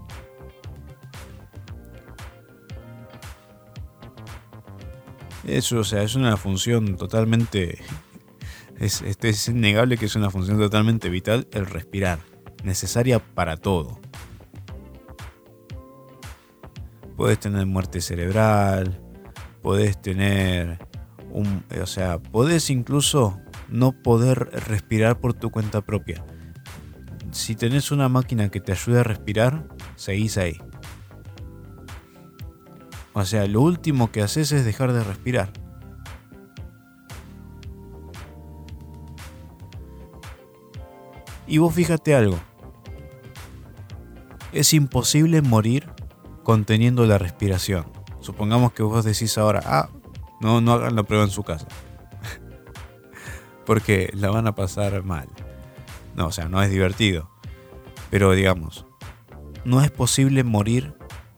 Eso, 5.45 5.79
o 5.79 5.83
sea, 5.83 6.03
es 6.03 6.15
una 6.15 6.37
función 6.37 6.95
totalmente 6.95 7.79
es, 8.79 9.01
este, 9.01 9.29
es 9.29 9.47
innegable 9.47 9.97
que 9.97 10.05
es 10.05 10.15
una 10.15 10.29
función 10.29 10.57
totalmente 10.57 11.09
vital 11.09 11.47
el 11.51 11.65
respirar, 11.65 12.19
necesaria 12.63 13.19
para 13.19 13.57
todo. 13.57 13.99
Puedes 17.23 17.39
tener 17.39 17.65
muerte 17.65 18.01
cerebral, 18.01 18.99
puedes 19.61 20.01
tener 20.01 20.85
un, 21.31 21.63
o 21.81 21.85
sea, 21.85 22.19
puedes 22.19 22.69
incluso 22.69 23.39
no 23.69 23.93
poder 23.93 24.49
respirar 24.67 25.21
por 25.21 25.33
tu 25.33 25.49
cuenta 25.49 25.79
propia. 25.79 26.25
Si 27.31 27.55
tenés 27.55 27.91
una 27.91 28.09
máquina 28.09 28.49
que 28.49 28.59
te 28.59 28.73
ayude 28.73 28.99
a 28.99 29.03
respirar, 29.03 29.69
seguís 29.95 30.37
ahí. 30.37 30.57
O 33.13 33.23
sea, 33.23 33.47
lo 33.47 33.61
último 33.61 34.11
que 34.11 34.21
haces 34.21 34.51
es 34.51 34.65
dejar 34.65 34.91
de 34.91 35.05
respirar. 35.05 35.53
Y 41.47 41.57
vos 41.59 41.73
fíjate 41.73 42.15
algo. 42.15 42.37
Es 44.51 44.73
imposible 44.73 45.41
morir 45.41 45.92
conteniendo 46.43 47.05
la 47.05 47.17
respiración. 47.17 47.85
Supongamos 48.19 48.73
que 48.73 48.83
vos 48.83 49.03
decís 49.03 49.37
ahora, 49.37 49.61
ah, 49.65 49.89
no, 50.39 50.61
no 50.61 50.73
hagan 50.73 50.95
la 50.95 51.03
prueba 51.03 51.25
en 51.25 51.31
su 51.31 51.43
casa. 51.43 51.67
Porque 53.65 54.11
la 54.13 54.29
van 54.29 54.47
a 54.47 54.55
pasar 54.55 55.03
mal. 55.03 55.27
No, 56.15 56.27
o 56.27 56.31
sea, 56.31 56.47
no 56.47 56.61
es 56.61 56.69
divertido. 56.69 57.29
Pero 58.09 58.31
digamos, 58.33 58.85
no 59.65 59.81
es 59.81 59.91
posible 59.91 60.43
morir 60.43 60.93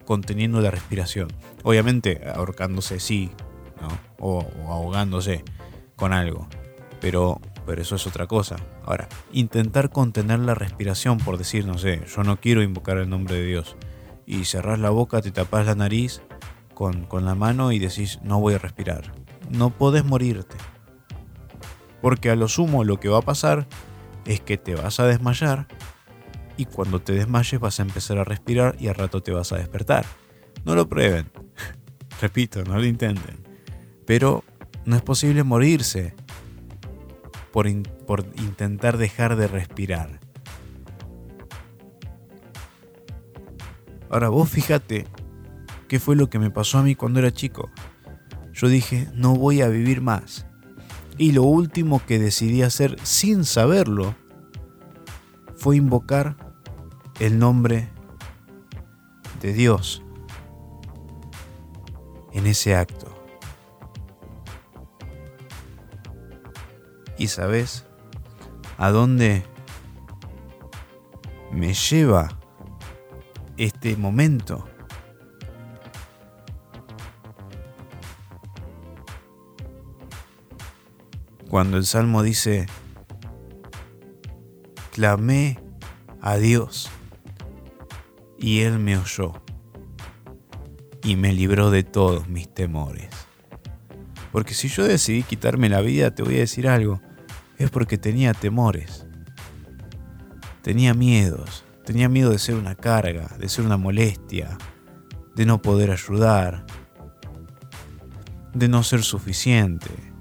conteniendo 0.06 0.60
la 0.62 0.72
respiración. 0.72 1.30
Obviamente, 1.64 2.22
ahorcándose 2.36 3.00
sí, 3.00 3.32
¿no? 3.82 3.88
o, 4.20 4.40
o 4.40 4.72
ahogándose 4.72 5.44
con 5.96 6.14
algo. 6.14 6.48
Pero 7.00 7.40
pero 7.66 7.82
eso 7.82 7.96
es 7.96 8.08
otra 8.08 8.28
cosa. 8.28 8.58
Ahora, 8.86 9.08
intentar 9.32 9.90
contener 9.90 10.40
la 10.40 10.56
respiración 10.56 11.18
por 11.18 11.38
decir, 11.38 11.66
no 11.66 11.78
sé, 11.78 12.02
yo 12.16 12.24
no 12.24 12.38
quiero 12.40 12.62
invocar 12.62 12.98
el 12.98 13.10
nombre 13.10 13.36
de 13.36 13.46
Dios. 13.46 13.76
Y 14.26 14.46
cerrás 14.46 14.80
la 14.80 14.90
boca, 14.90 15.22
te 15.22 15.32
tapas 15.32 15.66
la 15.66 15.76
nariz 15.76 16.22
con, 16.74 17.06
con 17.06 17.26
la 17.26 17.36
mano 17.36 17.72
y 17.72 17.80
decís, 17.80 18.20
no 18.24 18.40
voy 18.40 18.56
a 18.56 18.58
respirar. 18.58 19.14
No 19.50 19.70
podés 19.70 20.04
morirte. 20.04 20.56
Porque 22.02 22.30
a 22.30 22.36
lo 22.36 22.48
sumo 22.48 22.84
lo 22.84 23.00
que 23.00 23.10
va 23.10 23.20
a 23.20 23.24
pasar 23.24 23.68
es 24.26 24.42
que 24.42 24.58
te 24.58 24.76
vas 24.76 25.00
a 25.00 25.06
desmayar 25.06 25.68
y 26.58 26.66
cuando 26.66 27.02
te 27.02 27.14
desmayes 27.14 27.60
vas 27.60 27.80
a 27.80 27.84
empezar 27.84 28.18
a 28.18 28.24
respirar 28.24 28.76
y 28.80 28.88
al 28.88 28.96
rato 28.96 29.22
te 29.22 29.32
vas 29.32 29.52
a 29.52 29.58
despertar. 29.58 30.06
No 30.64 30.76
lo 30.76 30.88
prueben. 30.88 31.32
Repito, 32.22 32.64
no 32.64 32.78
lo 32.78 32.86
intenten. 32.86 33.44
Pero 34.06 34.44
no 34.86 34.96
es 34.96 35.02
posible 35.02 35.44
morirse 35.44 36.16
por, 37.52 37.68
intentar 37.68 38.98
dejar 38.98 39.36
de 39.36 39.48
respirar. 39.48 40.20
Ahora 44.10 44.30
vos 44.30 44.50
fíjate 44.50 45.08
qué 45.88 46.00
fue 46.00 46.16
lo 46.16 46.30
que 46.30 46.40
me 46.40 46.52
pasó 46.52 46.80
a 46.80 46.84
mí 46.84 46.96
cuando 46.96 47.20
era 47.20 47.32
chico. 47.32 47.70
Yo 48.54 48.68
dije, 48.68 49.10
no 49.14 49.36
voy 49.36 49.62
a 49.62 49.68
vivir 49.68 50.02
más. 50.02 50.46
Y 51.18 51.32
lo 51.32 51.44
último 51.44 52.02
que 52.06 52.20
decidí 52.20 52.62
hacer 52.62 52.98
sin 53.04 53.46
saberlo 53.46 54.16
fue 55.56 55.78
invocar 55.78 56.36
el 57.20 57.40
nombre 57.40 57.90
de 59.42 59.54
Dios 59.54 60.04
en 62.34 62.48
ese 62.48 62.76
acto. 62.76 63.08
¿Y 67.18 67.28
sabes 67.28 67.86
a 68.78 68.90
dónde 68.90 69.46
me 71.52 71.74
lleva 71.74 72.38
este 73.58 73.98
momento? 73.98 74.68
Cuando 81.50 81.78
el 81.78 81.86
Salmo 81.86 82.24
dice, 82.24 82.68
clamé 84.92 85.60
a 86.22 86.38
Dios 86.38 86.90
y 88.40 88.62
Él 88.62 88.80
me 88.80 88.98
oyó 88.98 89.34
y 91.04 91.18
me 91.18 91.34
libró 91.34 91.70
de 91.70 91.84
todos 91.84 92.28
mis 92.30 92.48
temores. 92.48 93.10
Porque 94.32 94.54
si 94.54 94.70
yo 94.70 94.86
decidí 94.86 95.24
quitarme 95.24 95.70
la 95.70 95.82
vida, 95.82 96.16
te 96.16 96.24
voy 96.24 96.36
a 96.36 96.40
decir 96.40 96.68
algo, 96.68 97.02
es 97.58 97.70
porque 97.70 97.98
tenía 97.98 98.34
temores. 98.34 99.06
Tenía 100.62 100.94
miedos. 100.94 101.65
Tenía 101.86 102.10
miedo 102.10 102.32
de 102.32 102.40
ser 102.40 102.56
una 102.56 102.76
carga, 102.76 103.36
de 103.38 103.48
ser 103.48 103.66
una 103.66 103.78
molestia, 103.78 104.58
de 105.36 105.46
no 105.46 105.62
poder 105.62 105.92
ayudar, 105.92 106.66
de 108.54 108.68
no 108.68 108.84
ser 108.84 109.04
suficiente. 109.04 110.16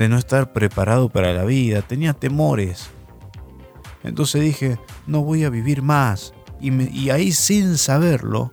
de 0.00 0.08
no 0.08 0.16
estar 0.16 0.54
preparado 0.54 1.10
para 1.10 1.34
la 1.34 1.44
vida, 1.44 1.82
tenía 1.82 2.14
temores. 2.14 2.88
Entonces 4.02 4.40
dije, 4.40 4.78
no 5.06 5.22
voy 5.22 5.44
a 5.44 5.50
vivir 5.50 5.82
más. 5.82 6.32
Y, 6.58 7.10
ahí 7.10 7.32
sin 7.32 7.76
saberlo, 7.76 8.50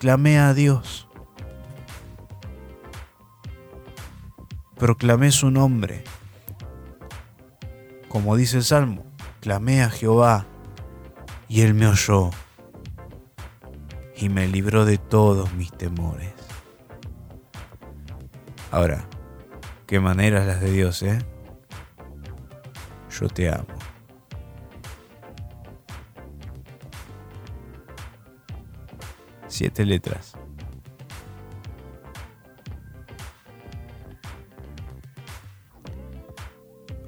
clamé 0.00 0.40
a 0.40 0.52
Dios. 0.52 1.06
Proclamé 4.76 5.30
su 5.30 5.50
nombre. 5.50 6.04
Como 8.08 8.36
dice 8.36 8.58
el 8.58 8.64
Salmo, 8.64 9.04
clamé 9.40 9.82
a 9.82 9.90
Jehová 9.90 10.46
y 11.48 11.62
él 11.62 11.74
me 11.74 11.86
oyó 11.86 12.30
y 14.16 14.28
me 14.28 14.48
libró 14.48 14.84
de 14.84 14.98
todos 14.98 15.52
mis 15.54 15.72
temores. 15.72 16.32
Ahora, 18.70 19.04
qué 19.86 20.00
maneras 20.00 20.46
las 20.46 20.60
de 20.60 20.72
Dios, 20.72 21.02
¿eh? 21.02 21.18
Yo 23.20 23.28
te 23.28 23.48
amo. 23.48 23.66
Siete 29.46 29.84
letras. 29.84 30.33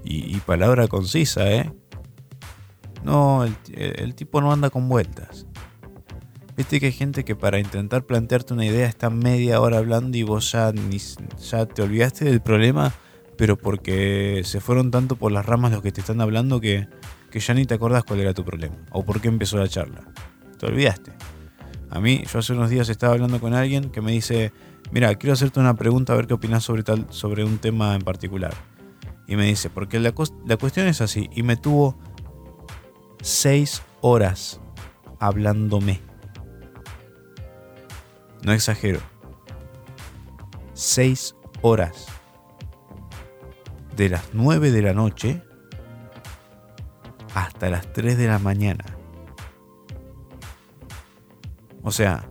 Y, 0.09 0.37
palabra 0.41 0.87
concisa, 0.87 1.51
¿eh? 1.51 1.73
No, 3.03 3.45
el 3.45 4.15
tipo 4.15 4.41
no 4.41 4.53
anda 4.53 4.71
con 4.71 4.89
vueltas. 4.89 5.47
Viste 6.57 6.81
que 6.81 6.87
hay 6.87 6.93
gente 6.93 7.25
que 7.25 7.37
para 7.37 7.59
intentar 7.59 8.05
plantearte 8.05 8.55
una 8.55 8.65
idea 8.65 8.87
está 8.87 9.11
media 9.11 9.61
hora 9.61 9.77
hablando 9.77 10.17
y 10.17 10.23
vos 10.23 10.51
ya, 10.53 10.73
ni, 10.73 10.97
ya 10.97 11.67
te 11.67 11.83
olvidaste 11.83 12.25
del 12.25 12.41
problema, 12.41 12.95
pero 13.37 13.59
porque 13.59 14.41
se 14.45 14.61
fueron 14.61 14.91
tanto 14.91 15.17
por 15.17 15.33
las 15.33 15.45
ramas 15.45 15.73
los 15.73 15.83
que 15.83 15.93
te 15.93 16.01
están 16.01 16.23
hablando 16.23 16.59
que, 16.59 16.89
que 17.31 17.41
ya 17.41 17.53
ni 17.53 17.67
te 17.67 17.75
acordás 17.75 18.05
cuál 18.05 18.21
era 18.21 18.33
tu 18.33 18.43
problema 18.43 18.75
o 18.91 19.05
por 19.05 19.21
qué 19.21 19.29
empezó 19.29 19.59
la 19.59 19.69
charla. 19.69 20.01
Te 20.59 20.65
olvidaste. 20.65 21.13
A 21.91 22.01
mí, 22.01 22.25
yo 22.33 22.39
hace 22.39 22.55
unos 22.55 22.71
días 22.71 22.89
estaba 22.89 23.13
hablando 23.13 23.39
con 23.39 23.53
alguien 23.53 23.91
que 23.91 24.01
me 24.01 24.13
dice, 24.13 24.51
mira, 24.93 25.15
quiero 25.17 25.35
hacerte 25.35 25.61
una 25.61 25.75
pregunta 25.75 26.15
a 26.15 26.17
ver 26.17 26.27
qué 26.27 26.35
opinas 26.35 26.65
sobre, 26.65 26.83
tal, 26.83 27.07
sobre 27.11 27.45
un 27.45 27.59
tema 27.59 27.95
en 27.95 28.01
particular. 28.01 28.55
Y 29.27 29.37
me 29.37 29.47
dice, 29.47 29.71
porque 29.71 29.99
la, 29.99 30.13
cuestión 30.13 30.87
es 30.87 31.01
así, 31.01 31.29
y 31.33 31.43
me 31.43 31.57
tuvo 31.57 31.97
seis 33.21 33.83
horas 34.01 34.61
hablándome. 35.19 36.01
No 38.43 38.53
exagero. 38.53 39.01
Seis 40.75 41.35
horas. 41.63 42.07
De 43.97 44.09
las 44.11 44.31
nueve 44.33 44.71
de 44.71 44.83
la 44.83 44.93
noche 44.93 45.43
hasta 47.35 47.69
las 47.69 47.93
3 47.93 48.17
de 48.17 48.29
la 48.29 48.39
mañana. 48.39 48.85
O 51.83 51.91
sea, 51.91 52.29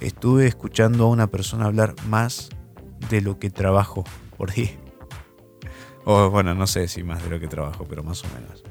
estuve 0.00 0.46
escuchando 0.46 1.04
a 1.04 1.08
una 1.08 1.28
persona 1.28 1.66
hablar 1.66 1.94
más 2.08 2.50
de 3.08 3.20
lo 3.20 3.38
que 3.38 3.50
trabajo 3.50 4.02
por 4.36 4.52
día. 4.52 4.70
Bueno, 6.06 6.54
no 6.54 6.68
sé 6.68 6.86
si 6.86 7.02
más 7.02 7.20
de 7.24 7.30
lo 7.30 7.40
que 7.40 7.48
trabajo, 7.48 7.84
pero 7.88 8.04
más 8.04 8.22
o 8.22 8.28
menos. 8.28 8.62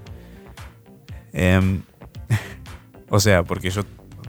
Em, 1.33 1.81
o 3.09 3.19
sea, 3.19 3.43
porque 3.43 3.69
yo 3.69 3.81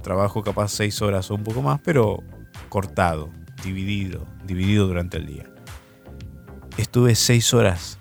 trabajo 0.02 0.42
capaz 0.42 0.72
seis 0.72 1.00
horas 1.02 1.30
o 1.30 1.36
un 1.36 1.44
poco 1.44 1.62
más, 1.62 1.80
pero 1.84 2.18
cortado, 2.68 3.30
dividido, 3.62 4.26
dividido 4.44 4.88
durante 4.88 5.18
el 5.18 5.26
día. 5.26 5.44
Estuve 6.78 7.14
seis 7.14 7.54
horas 7.54 8.00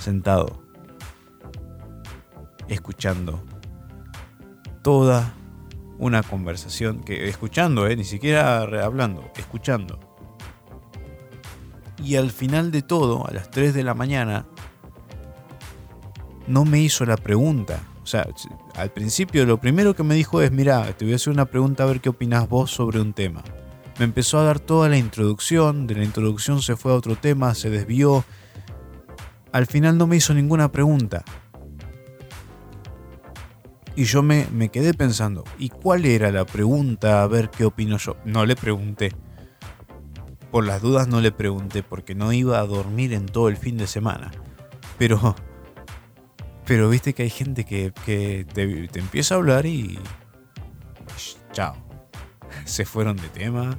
sentado, 0.00 0.62
escuchando 2.68 3.42
toda 4.82 5.34
una 5.98 6.22
conversación, 6.22 7.02
que 7.02 7.28
escuchando, 7.28 7.88
eh, 7.88 7.96
ni 7.96 8.04
siquiera 8.04 8.60
hablando, 8.62 9.32
escuchando. 9.36 10.11
Y 12.02 12.16
al 12.16 12.30
final 12.30 12.70
de 12.70 12.82
todo, 12.82 13.26
a 13.26 13.32
las 13.32 13.50
3 13.50 13.74
de 13.74 13.84
la 13.84 13.94
mañana, 13.94 14.46
no 16.46 16.64
me 16.64 16.80
hizo 16.80 17.04
la 17.04 17.16
pregunta 17.16 17.80
o 18.02 18.06
sea, 18.06 18.26
al 18.74 18.90
principio 18.90 19.46
lo 19.46 19.58
primero 19.58 19.94
que 19.94 20.02
me 20.02 20.14
dijo 20.14 20.42
es, 20.42 20.50
mira, 20.50 20.92
te 20.96 21.04
voy 21.04 21.12
a 21.12 21.16
hacer 21.16 21.32
una 21.32 21.46
pregunta 21.46 21.84
a 21.84 21.86
ver 21.86 22.00
qué 22.00 22.08
opinas 22.08 22.48
vos 22.48 22.70
sobre 22.70 23.00
un 23.00 23.12
tema. 23.12 23.42
Me 23.98 24.04
empezó 24.04 24.38
a 24.38 24.44
dar 24.44 24.58
toda 24.58 24.88
la 24.88 24.96
introducción, 24.96 25.86
de 25.86 25.94
la 25.94 26.04
introducción 26.04 26.62
se 26.62 26.74
fue 26.74 26.92
a 26.92 26.96
otro 26.96 27.14
tema, 27.14 27.54
se 27.54 27.70
desvió. 27.70 28.24
Al 29.52 29.66
final 29.66 29.98
no 29.98 30.06
me 30.06 30.16
hizo 30.16 30.34
ninguna 30.34 30.72
pregunta. 30.72 31.24
Y 33.94 34.04
yo 34.04 34.22
me, 34.22 34.46
me 34.50 34.70
quedé 34.70 34.94
pensando, 34.94 35.44
¿y 35.58 35.68
cuál 35.68 36.06
era 36.06 36.32
la 36.32 36.44
pregunta 36.44 37.22
a 37.22 37.26
ver 37.28 37.50
qué 37.50 37.66
opino 37.66 37.98
yo? 37.98 38.16
No 38.24 38.46
le 38.46 38.56
pregunté. 38.56 39.12
Por 40.52 40.64
las 40.64 40.80
dudas 40.80 41.08
no 41.08 41.20
le 41.20 41.32
pregunté 41.32 41.82
porque 41.82 42.14
no 42.14 42.32
iba 42.32 42.60
a 42.60 42.66
dormir 42.66 43.12
en 43.12 43.26
todo 43.26 43.48
el 43.48 43.56
fin 43.56 43.76
de 43.76 43.88
semana. 43.88 44.30
Pero 44.98 45.34
pero 46.64 46.88
viste 46.88 47.12
que 47.12 47.24
hay 47.24 47.30
gente 47.30 47.64
que, 47.64 47.92
te, 48.54 48.98
empieza 48.98 49.34
a 49.34 49.38
hablar 49.38 49.66
y. 49.66 49.98
Chao. 51.52 51.74
Se 52.64 52.84
fueron 52.84 53.16
de 53.16 53.28
tema. 53.28 53.78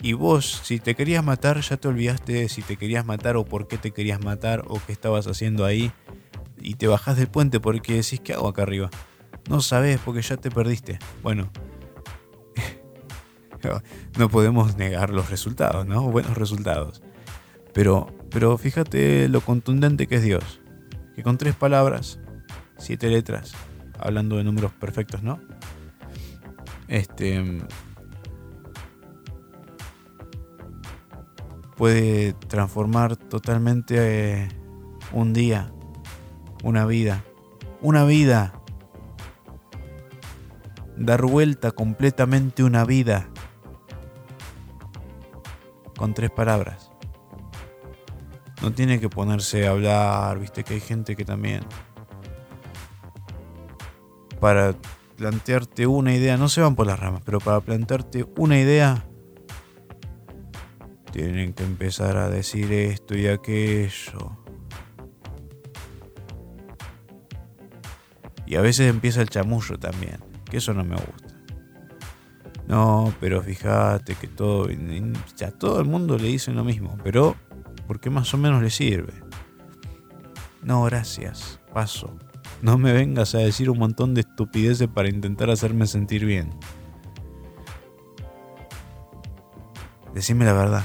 Y 0.00 0.12
vos, 0.12 0.60
si 0.62 0.78
te 0.78 0.94
querías 0.94 1.24
matar, 1.24 1.60
ya 1.60 1.76
te 1.76 1.88
olvidaste 1.88 2.48
si 2.48 2.62
te 2.62 2.76
querías 2.76 3.04
matar 3.04 3.36
o 3.36 3.44
por 3.44 3.66
qué 3.66 3.78
te 3.78 3.90
querías 3.90 4.22
matar 4.22 4.62
o 4.68 4.80
qué 4.86 4.92
estabas 4.92 5.26
haciendo 5.26 5.64
ahí. 5.64 5.90
Y 6.60 6.74
te 6.74 6.86
bajás 6.86 7.16
del 7.16 7.28
puente 7.28 7.58
porque 7.58 7.94
decís, 7.94 8.20
¿qué 8.20 8.34
hago 8.34 8.48
acá 8.48 8.62
arriba? 8.62 8.90
No 9.48 9.60
sabes 9.60 9.98
porque 10.04 10.22
ya 10.22 10.36
te 10.36 10.50
perdiste. 10.50 10.98
Bueno, 11.22 11.50
no 14.18 14.28
podemos 14.28 14.76
negar 14.76 15.10
los 15.10 15.30
resultados, 15.30 15.86
¿no? 15.86 16.02
Buenos 16.10 16.36
resultados. 16.36 17.02
Pero, 17.72 18.08
pero 18.30 18.58
fíjate 18.58 19.28
lo 19.28 19.40
contundente 19.40 20.06
que 20.06 20.16
es 20.16 20.22
Dios 20.22 20.60
que 21.18 21.24
con 21.24 21.36
tres 21.36 21.56
palabras, 21.56 22.20
siete 22.76 23.08
letras, 23.08 23.50
hablando 23.98 24.36
de 24.36 24.44
números 24.44 24.70
perfectos, 24.70 25.20
¿no? 25.24 25.40
Este 26.86 27.60
puede 31.76 32.34
transformar 32.34 33.16
totalmente 33.16 33.96
eh, 34.44 34.48
un 35.10 35.32
día, 35.32 35.72
una 36.62 36.86
vida, 36.86 37.24
una 37.80 38.04
vida, 38.04 38.62
dar 40.96 41.22
vuelta 41.22 41.72
completamente 41.72 42.62
una 42.62 42.84
vida 42.84 43.28
con 45.98 46.14
tres 46.14 46.30
palabras. 46.30 46.90
No 48.62 48.72
tiene 48.72 48.98
que 48.98 49.10
ponerse 49.10 49.66
a 49.66 49.72
hablar, 49.72 50.38
viste 50.38 50.64
que 50.64 50.74
hay 50.74 50.80
gente 50.80 51.14
que 51.14 51.26
también... 51.26 51.60
Para 54.40 54.74
plantearte 55.16 55.86
una 55.86 56.14
idea, 56.14 56.36
no 56.36 56.48
se 56.48 56.60
van 56.60 56.76
por 56.76 56.86
las 56.86 56.98
ramas, 56.98 57.22
pero 57.24 57.40
para 57.40 57.60
plantearte 57.60 58.24
una 58.36 58.58
idea, 58.58 59.04
tienen 61.10 61.52
que 61.52 61.64
empezar 61.64 62.16
a 62.16 62.30
decir 62.30 62.72
esto 62.72 63.16
y 63.16 63.26
aquello. 63.26 64.38
Y 68.46 68.54
a 68.54 68.60
veces 68.60 68.88
empieza 68.88 69.20
el 69.20 69.28
chamullo 69.28 69.78
también, 69.78 70.18
que 70.48 70.58
eso 70.58 70.72
no 70.72 70.84
me 70.84 70.96
gusta. 70.96 71.27
No, 72.68 73.14
pero 73.18 73.42
fíjate 73.42 74.14
que 74.14 74.28
todo, 74.28 74.68
ya 75.36 75.50
todo 75.50 75.80
el 75.80 75.86
mundo 75.86 76.18
le 76.18 76.28
dice 76.28 76.52
lo 76.52 76.64
mismo, 76.64 76.98
pero 77.02 77.34
porque 77.86 78.10
más 78.10 78.34
o 78.34 78.36
menos 78.36 78.62
le 78.62 78.68
sirve. 78.68 79.14
No, 80.62 80.84
gracias, 80.84 81.60
paso. 81.72 82.14
No 82.60 82.76
me 82.76 82.92
vengas 82.92 83.34
a 83.34 83.38
decir 83.38 83.70
un 83.70 83.78
montón 83.78 84.12
de 84.12 84.20
estupideces 84.20 84.86
para 84.86 85.08
intentar 85.08 85.48
hacerme 85.48 85.86
sentir 85.86 86.26
bien. 86.26 86.50
Decime 90.12 90.44
la 90.44 90.52
verdad. 90.52 90.84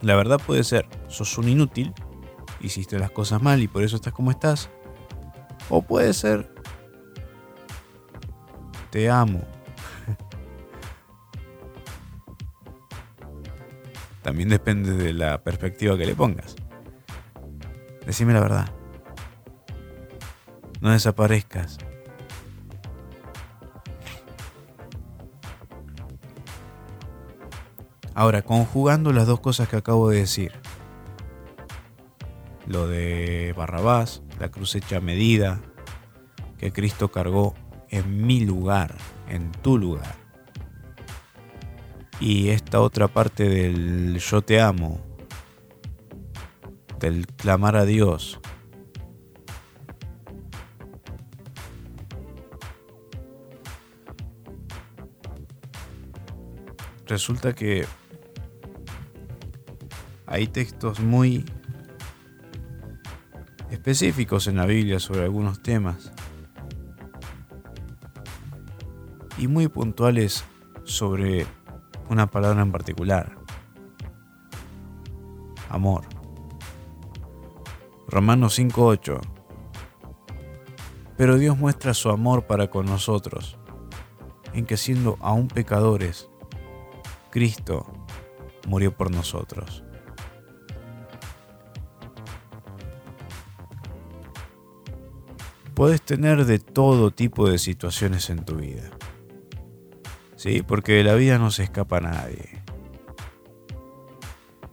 La 0.00 0.16
verdad 0.16 0.40
puede 0.44 0.64
ser, 0.64 0.88
sos 1.06 1.38
un 1.38 1.48
inútil, 1.48 1.94
hiciste 2.60 2.98
las 2.98 3.12
cosas 3.12 3.40
mal 3.40 3.62
y 3.62 3.68
por 3.68 3.84
eso 3.84 3.94
estás 3.94 4.12
como 4.12 4.32
estás. 4.32 4.70
O 5.68 5.82
puede 5.82 6.12
ser, 6.14 6.53
te 8.94 9.10
amo 9.10 9.42
También 14.22 14.48
depende 14.48 14.92
de 14.92 15.12
la 15.12 15.42
perspectiva 15.42 15.98
que 15.98 16.06
le 16.06 16.14
pongas. 16.14 16.54
Decime 18.06 18.32
la 18.32 18.40
verdad. 18.40 18.70
No 20.80 20.92
desaparezcas. 20.92 21.76
Ahora, 28.14 28.42
conjugando 28.42 29.12
las 29.12 29.26
dos 29.26 29.40
cosas 29.40 29.68
que 29.68 29.76
acabo 29.76 30.08
de 30.08 30.20
decir, 30.20 30.52
lo 32.66 32.86
de 32.86 33.54
Barrabás, 33.56 34.22
la 34.38 34.50
cruz 34.50 34.76
hecha 34.76 35.00
medida, 35.00 35.60
que 36.58 36.72
Cristo 36.72 37.10
cargó 37.10 37.54
en 37.94 38.26
mi 38.26 38.40
lugar, 38.40 38.96
en 39.28 39.52
tu 39.52 39.78
lugar. 39.78 40.16
Y 42.18 42.48
esta 42.48 42.80
otra 42.80 43.06
parte 43.06 43.48
del 43.48 44.18
yo 44.18 44.42
te 44.42 44.60
amo, 44.60 45.00
del 46.98 47.28
clamar 47.28 47.76
a 47.76 47.84
Dios. 47.84 48.40
Resulta 57.06 57.54
que 57.54 57.86
hay 60.26 60.48
textos 60.48 60.98
muy 60.98 61.44
específicos 63.70 64.48
en 64.48 64.56
la 64.56 64.66
Biblia 64.66 64.98
sobre 64.98 65.22
algunos 65.22 65.62
temas 65.62 66.13
y 69.38 69.48
muy 69.48 69.68
puntuales 69.68 70.44
sobre 70.84 71.46
una 72.08 72.30
palabra 72.30 72.62
en 72.62 72.72
particular. 72.72 73.36
Amor. 75.68 76.04
Romanos 78.06 78.58
5.8. 78.58 79.20
Pero 81.16 81.36
Dios 81.38 81.56
muestra 81.56 81.94
su 81.94 82.10
amor 82.10 82.46
para 82.46 82.70
con 82.70 82.86
nosotros, 82.86 83.56
en 84.52 84.66
que 84.66 84.76
siendo 84.76 85.16
aún 85.20 85.48
pecadores, 85.48 86.28
Cristo 87.30 87.86
murió 88.68 88.96
por 88.96 89.10
nosotros. 89.10 89.84
Puedes 95.74 96.02
tener 96.02 96.44
de 96.44 96.60
todo 96.60 97.10
tipo 97.10 97.48
de 97.48 97.58
situaciones 97.58 98.30
en 98.30 98.44
tu 98.44 98.56
vida. 98.56 98.90
Sí, 100.44 100.62
porque 100.62 100.92
de 100.92 101.04
la 101.04 101.14
vida 101.14 101.38
no 101.38 101.50
se 101.50 101.62
escapa 101.62 102.00
nadie. 102.00 102.62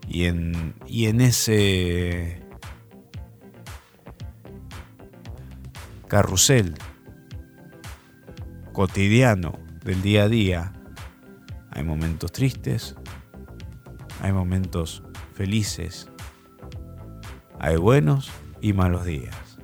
Y 0.05 0.25
en, 0.25 0.75
y 0.85 1.05
en 1.05 1.21
ese 1.21 2.43
carrusel 6.09 6.75
cotidiano 8.73 9.59
del 9.85 10.01
día 10.01 10.23
a 10.23 10.27
día, 10.27 10.73
hay 11.69 11.85
momentos 11.85 12.33
tristes, 12.33 12.97
hay 14.21 14.33
momentos 14.33 15.03
felices, 15.35 16.09
hay 17.59 17.77
buenos 17.77 18.29
y 18.59 18.73
malos 18.73 19.05
días. 19.05 19.57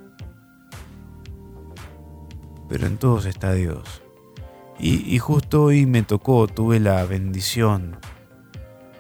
Pero 2.70 2.88
en 2.88 2.98
todos 2.98 3.26
está 3.26 3.52
Dios. 3.52 4.07
Y, 4.80 5.18
justo 5.18 5.64
hoy 5.64 5.88
me 5.88 6.04
tocó, 6.04 6.48
tuve 6.48 6.80
la 6.80 7.04
bendición 7.06 7.98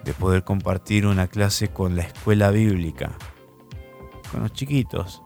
de 0.04 0.14
poder 0.14 0.44
compartir 0.44 1.06
una 1.06 1.28
clase 1.28 1.68
con 1.68 1.96
la 1.96 2.02
escuela 2.02 2.50
bíblica, 2.50 3.12
con 4.32 4.42
los 4.42 4.54
chiquitos. 4.54 5.22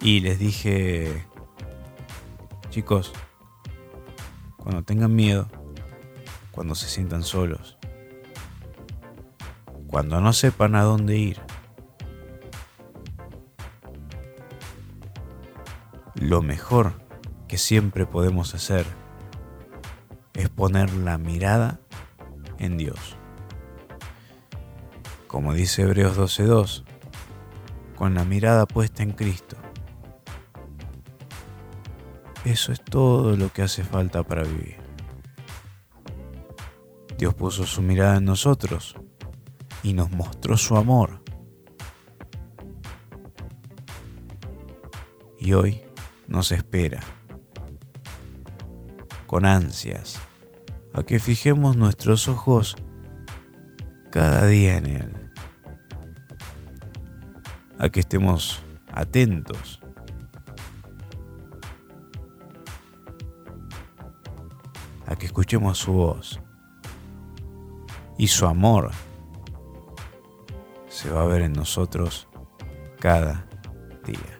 Y 0.00 0.20
les 0.20 0.38
dije, 0.38 1.26
chicos, 2.70 3.12
cuando 4.56 4.82
tengan 4.82 5.14
miedo, 5.14 5.46
cuando 6.52 6.74
se 6.74 6.88
sientan 6.88 7.22
solos, 7.22 7.76
cuando 9.88 10.22
no 10.22 10.32
sepan 10.32 10.74
a 10.74 10.82
dónde 10.84 11.18
ir, 11.18 11.40
lo 16.14 16.40
mejor 16.40 17.05
que 17.48 17.58
siempre 17.58 18.06
podemos 18.06 18.54
hacer 18.54 18.86
es 20.34 20.48
poner 20.48 20.92
la 20.92 21.18
mirada 21.18 21.80
en 22.58 22.76
Dios. 22.76 23.16
Como 25.26 25.52
dice 25.52 25.82
Hebreos 25.82 26.18
12.2, 26.18 26.84
con 27.96 28.14
la 28.14 28.24
mirada 28.24 28.66
puesta 28.66 29.02
en 29.02 29.12
Cristo. 29.12 29.56
Eso 32.44 32.72
es 32.72 32.82
todo 32.82 33.36
lo 33.36 33.52
que 33.52 33.62
hace 33.62 33.82
falta 33.82 34.22
para 34.22 34.42
vivir. 34.42 34.76
Dios 37.18 37.34
puso 37.34 37.64
su 37.64 37.80
mirada 37.82 38.18
en 38.18 38.24
nosotros 38.24 38.94
y 39.82 39.94
nos 39.94 40.10
mostró 40.10 40.56
su 40.56 40.76
amor. 40.76 41.22
Y 45.38 45.54
hoy 45.54 45.82
nos 46.28 46.52
espera 46.52 47.00
ansias 49.44 50.18
a 50.94 51.02
que 51.02 51.18
fijemos 51.18 51.76
nuestros 51.76 52.28
ojos 52.28 52.76
cada 54.10 54.46
día 54.46 54.78
en 54.78 54.86
Él, 54.86 55.32
a 57.78 57.90
que 57.90 58.00
estemos 58.00 58.62
atentos, 58.92 59.80
a 65.06 65.16
que 65.16 65.26
escuchemos 65.26 65.78
su 65.78 65.92
voz 65.92 66.40
y 68.16 68.28
su 68.28 68.46
amor 68.46 68.90
se 70.88 71.10
va 71.10 71.22
a 71.22 71.26
ver 71.26 71.42
en 71.42 71.52
nosotros 71.52 72.26
cada 72.98 73.46
día. 74.04 74.35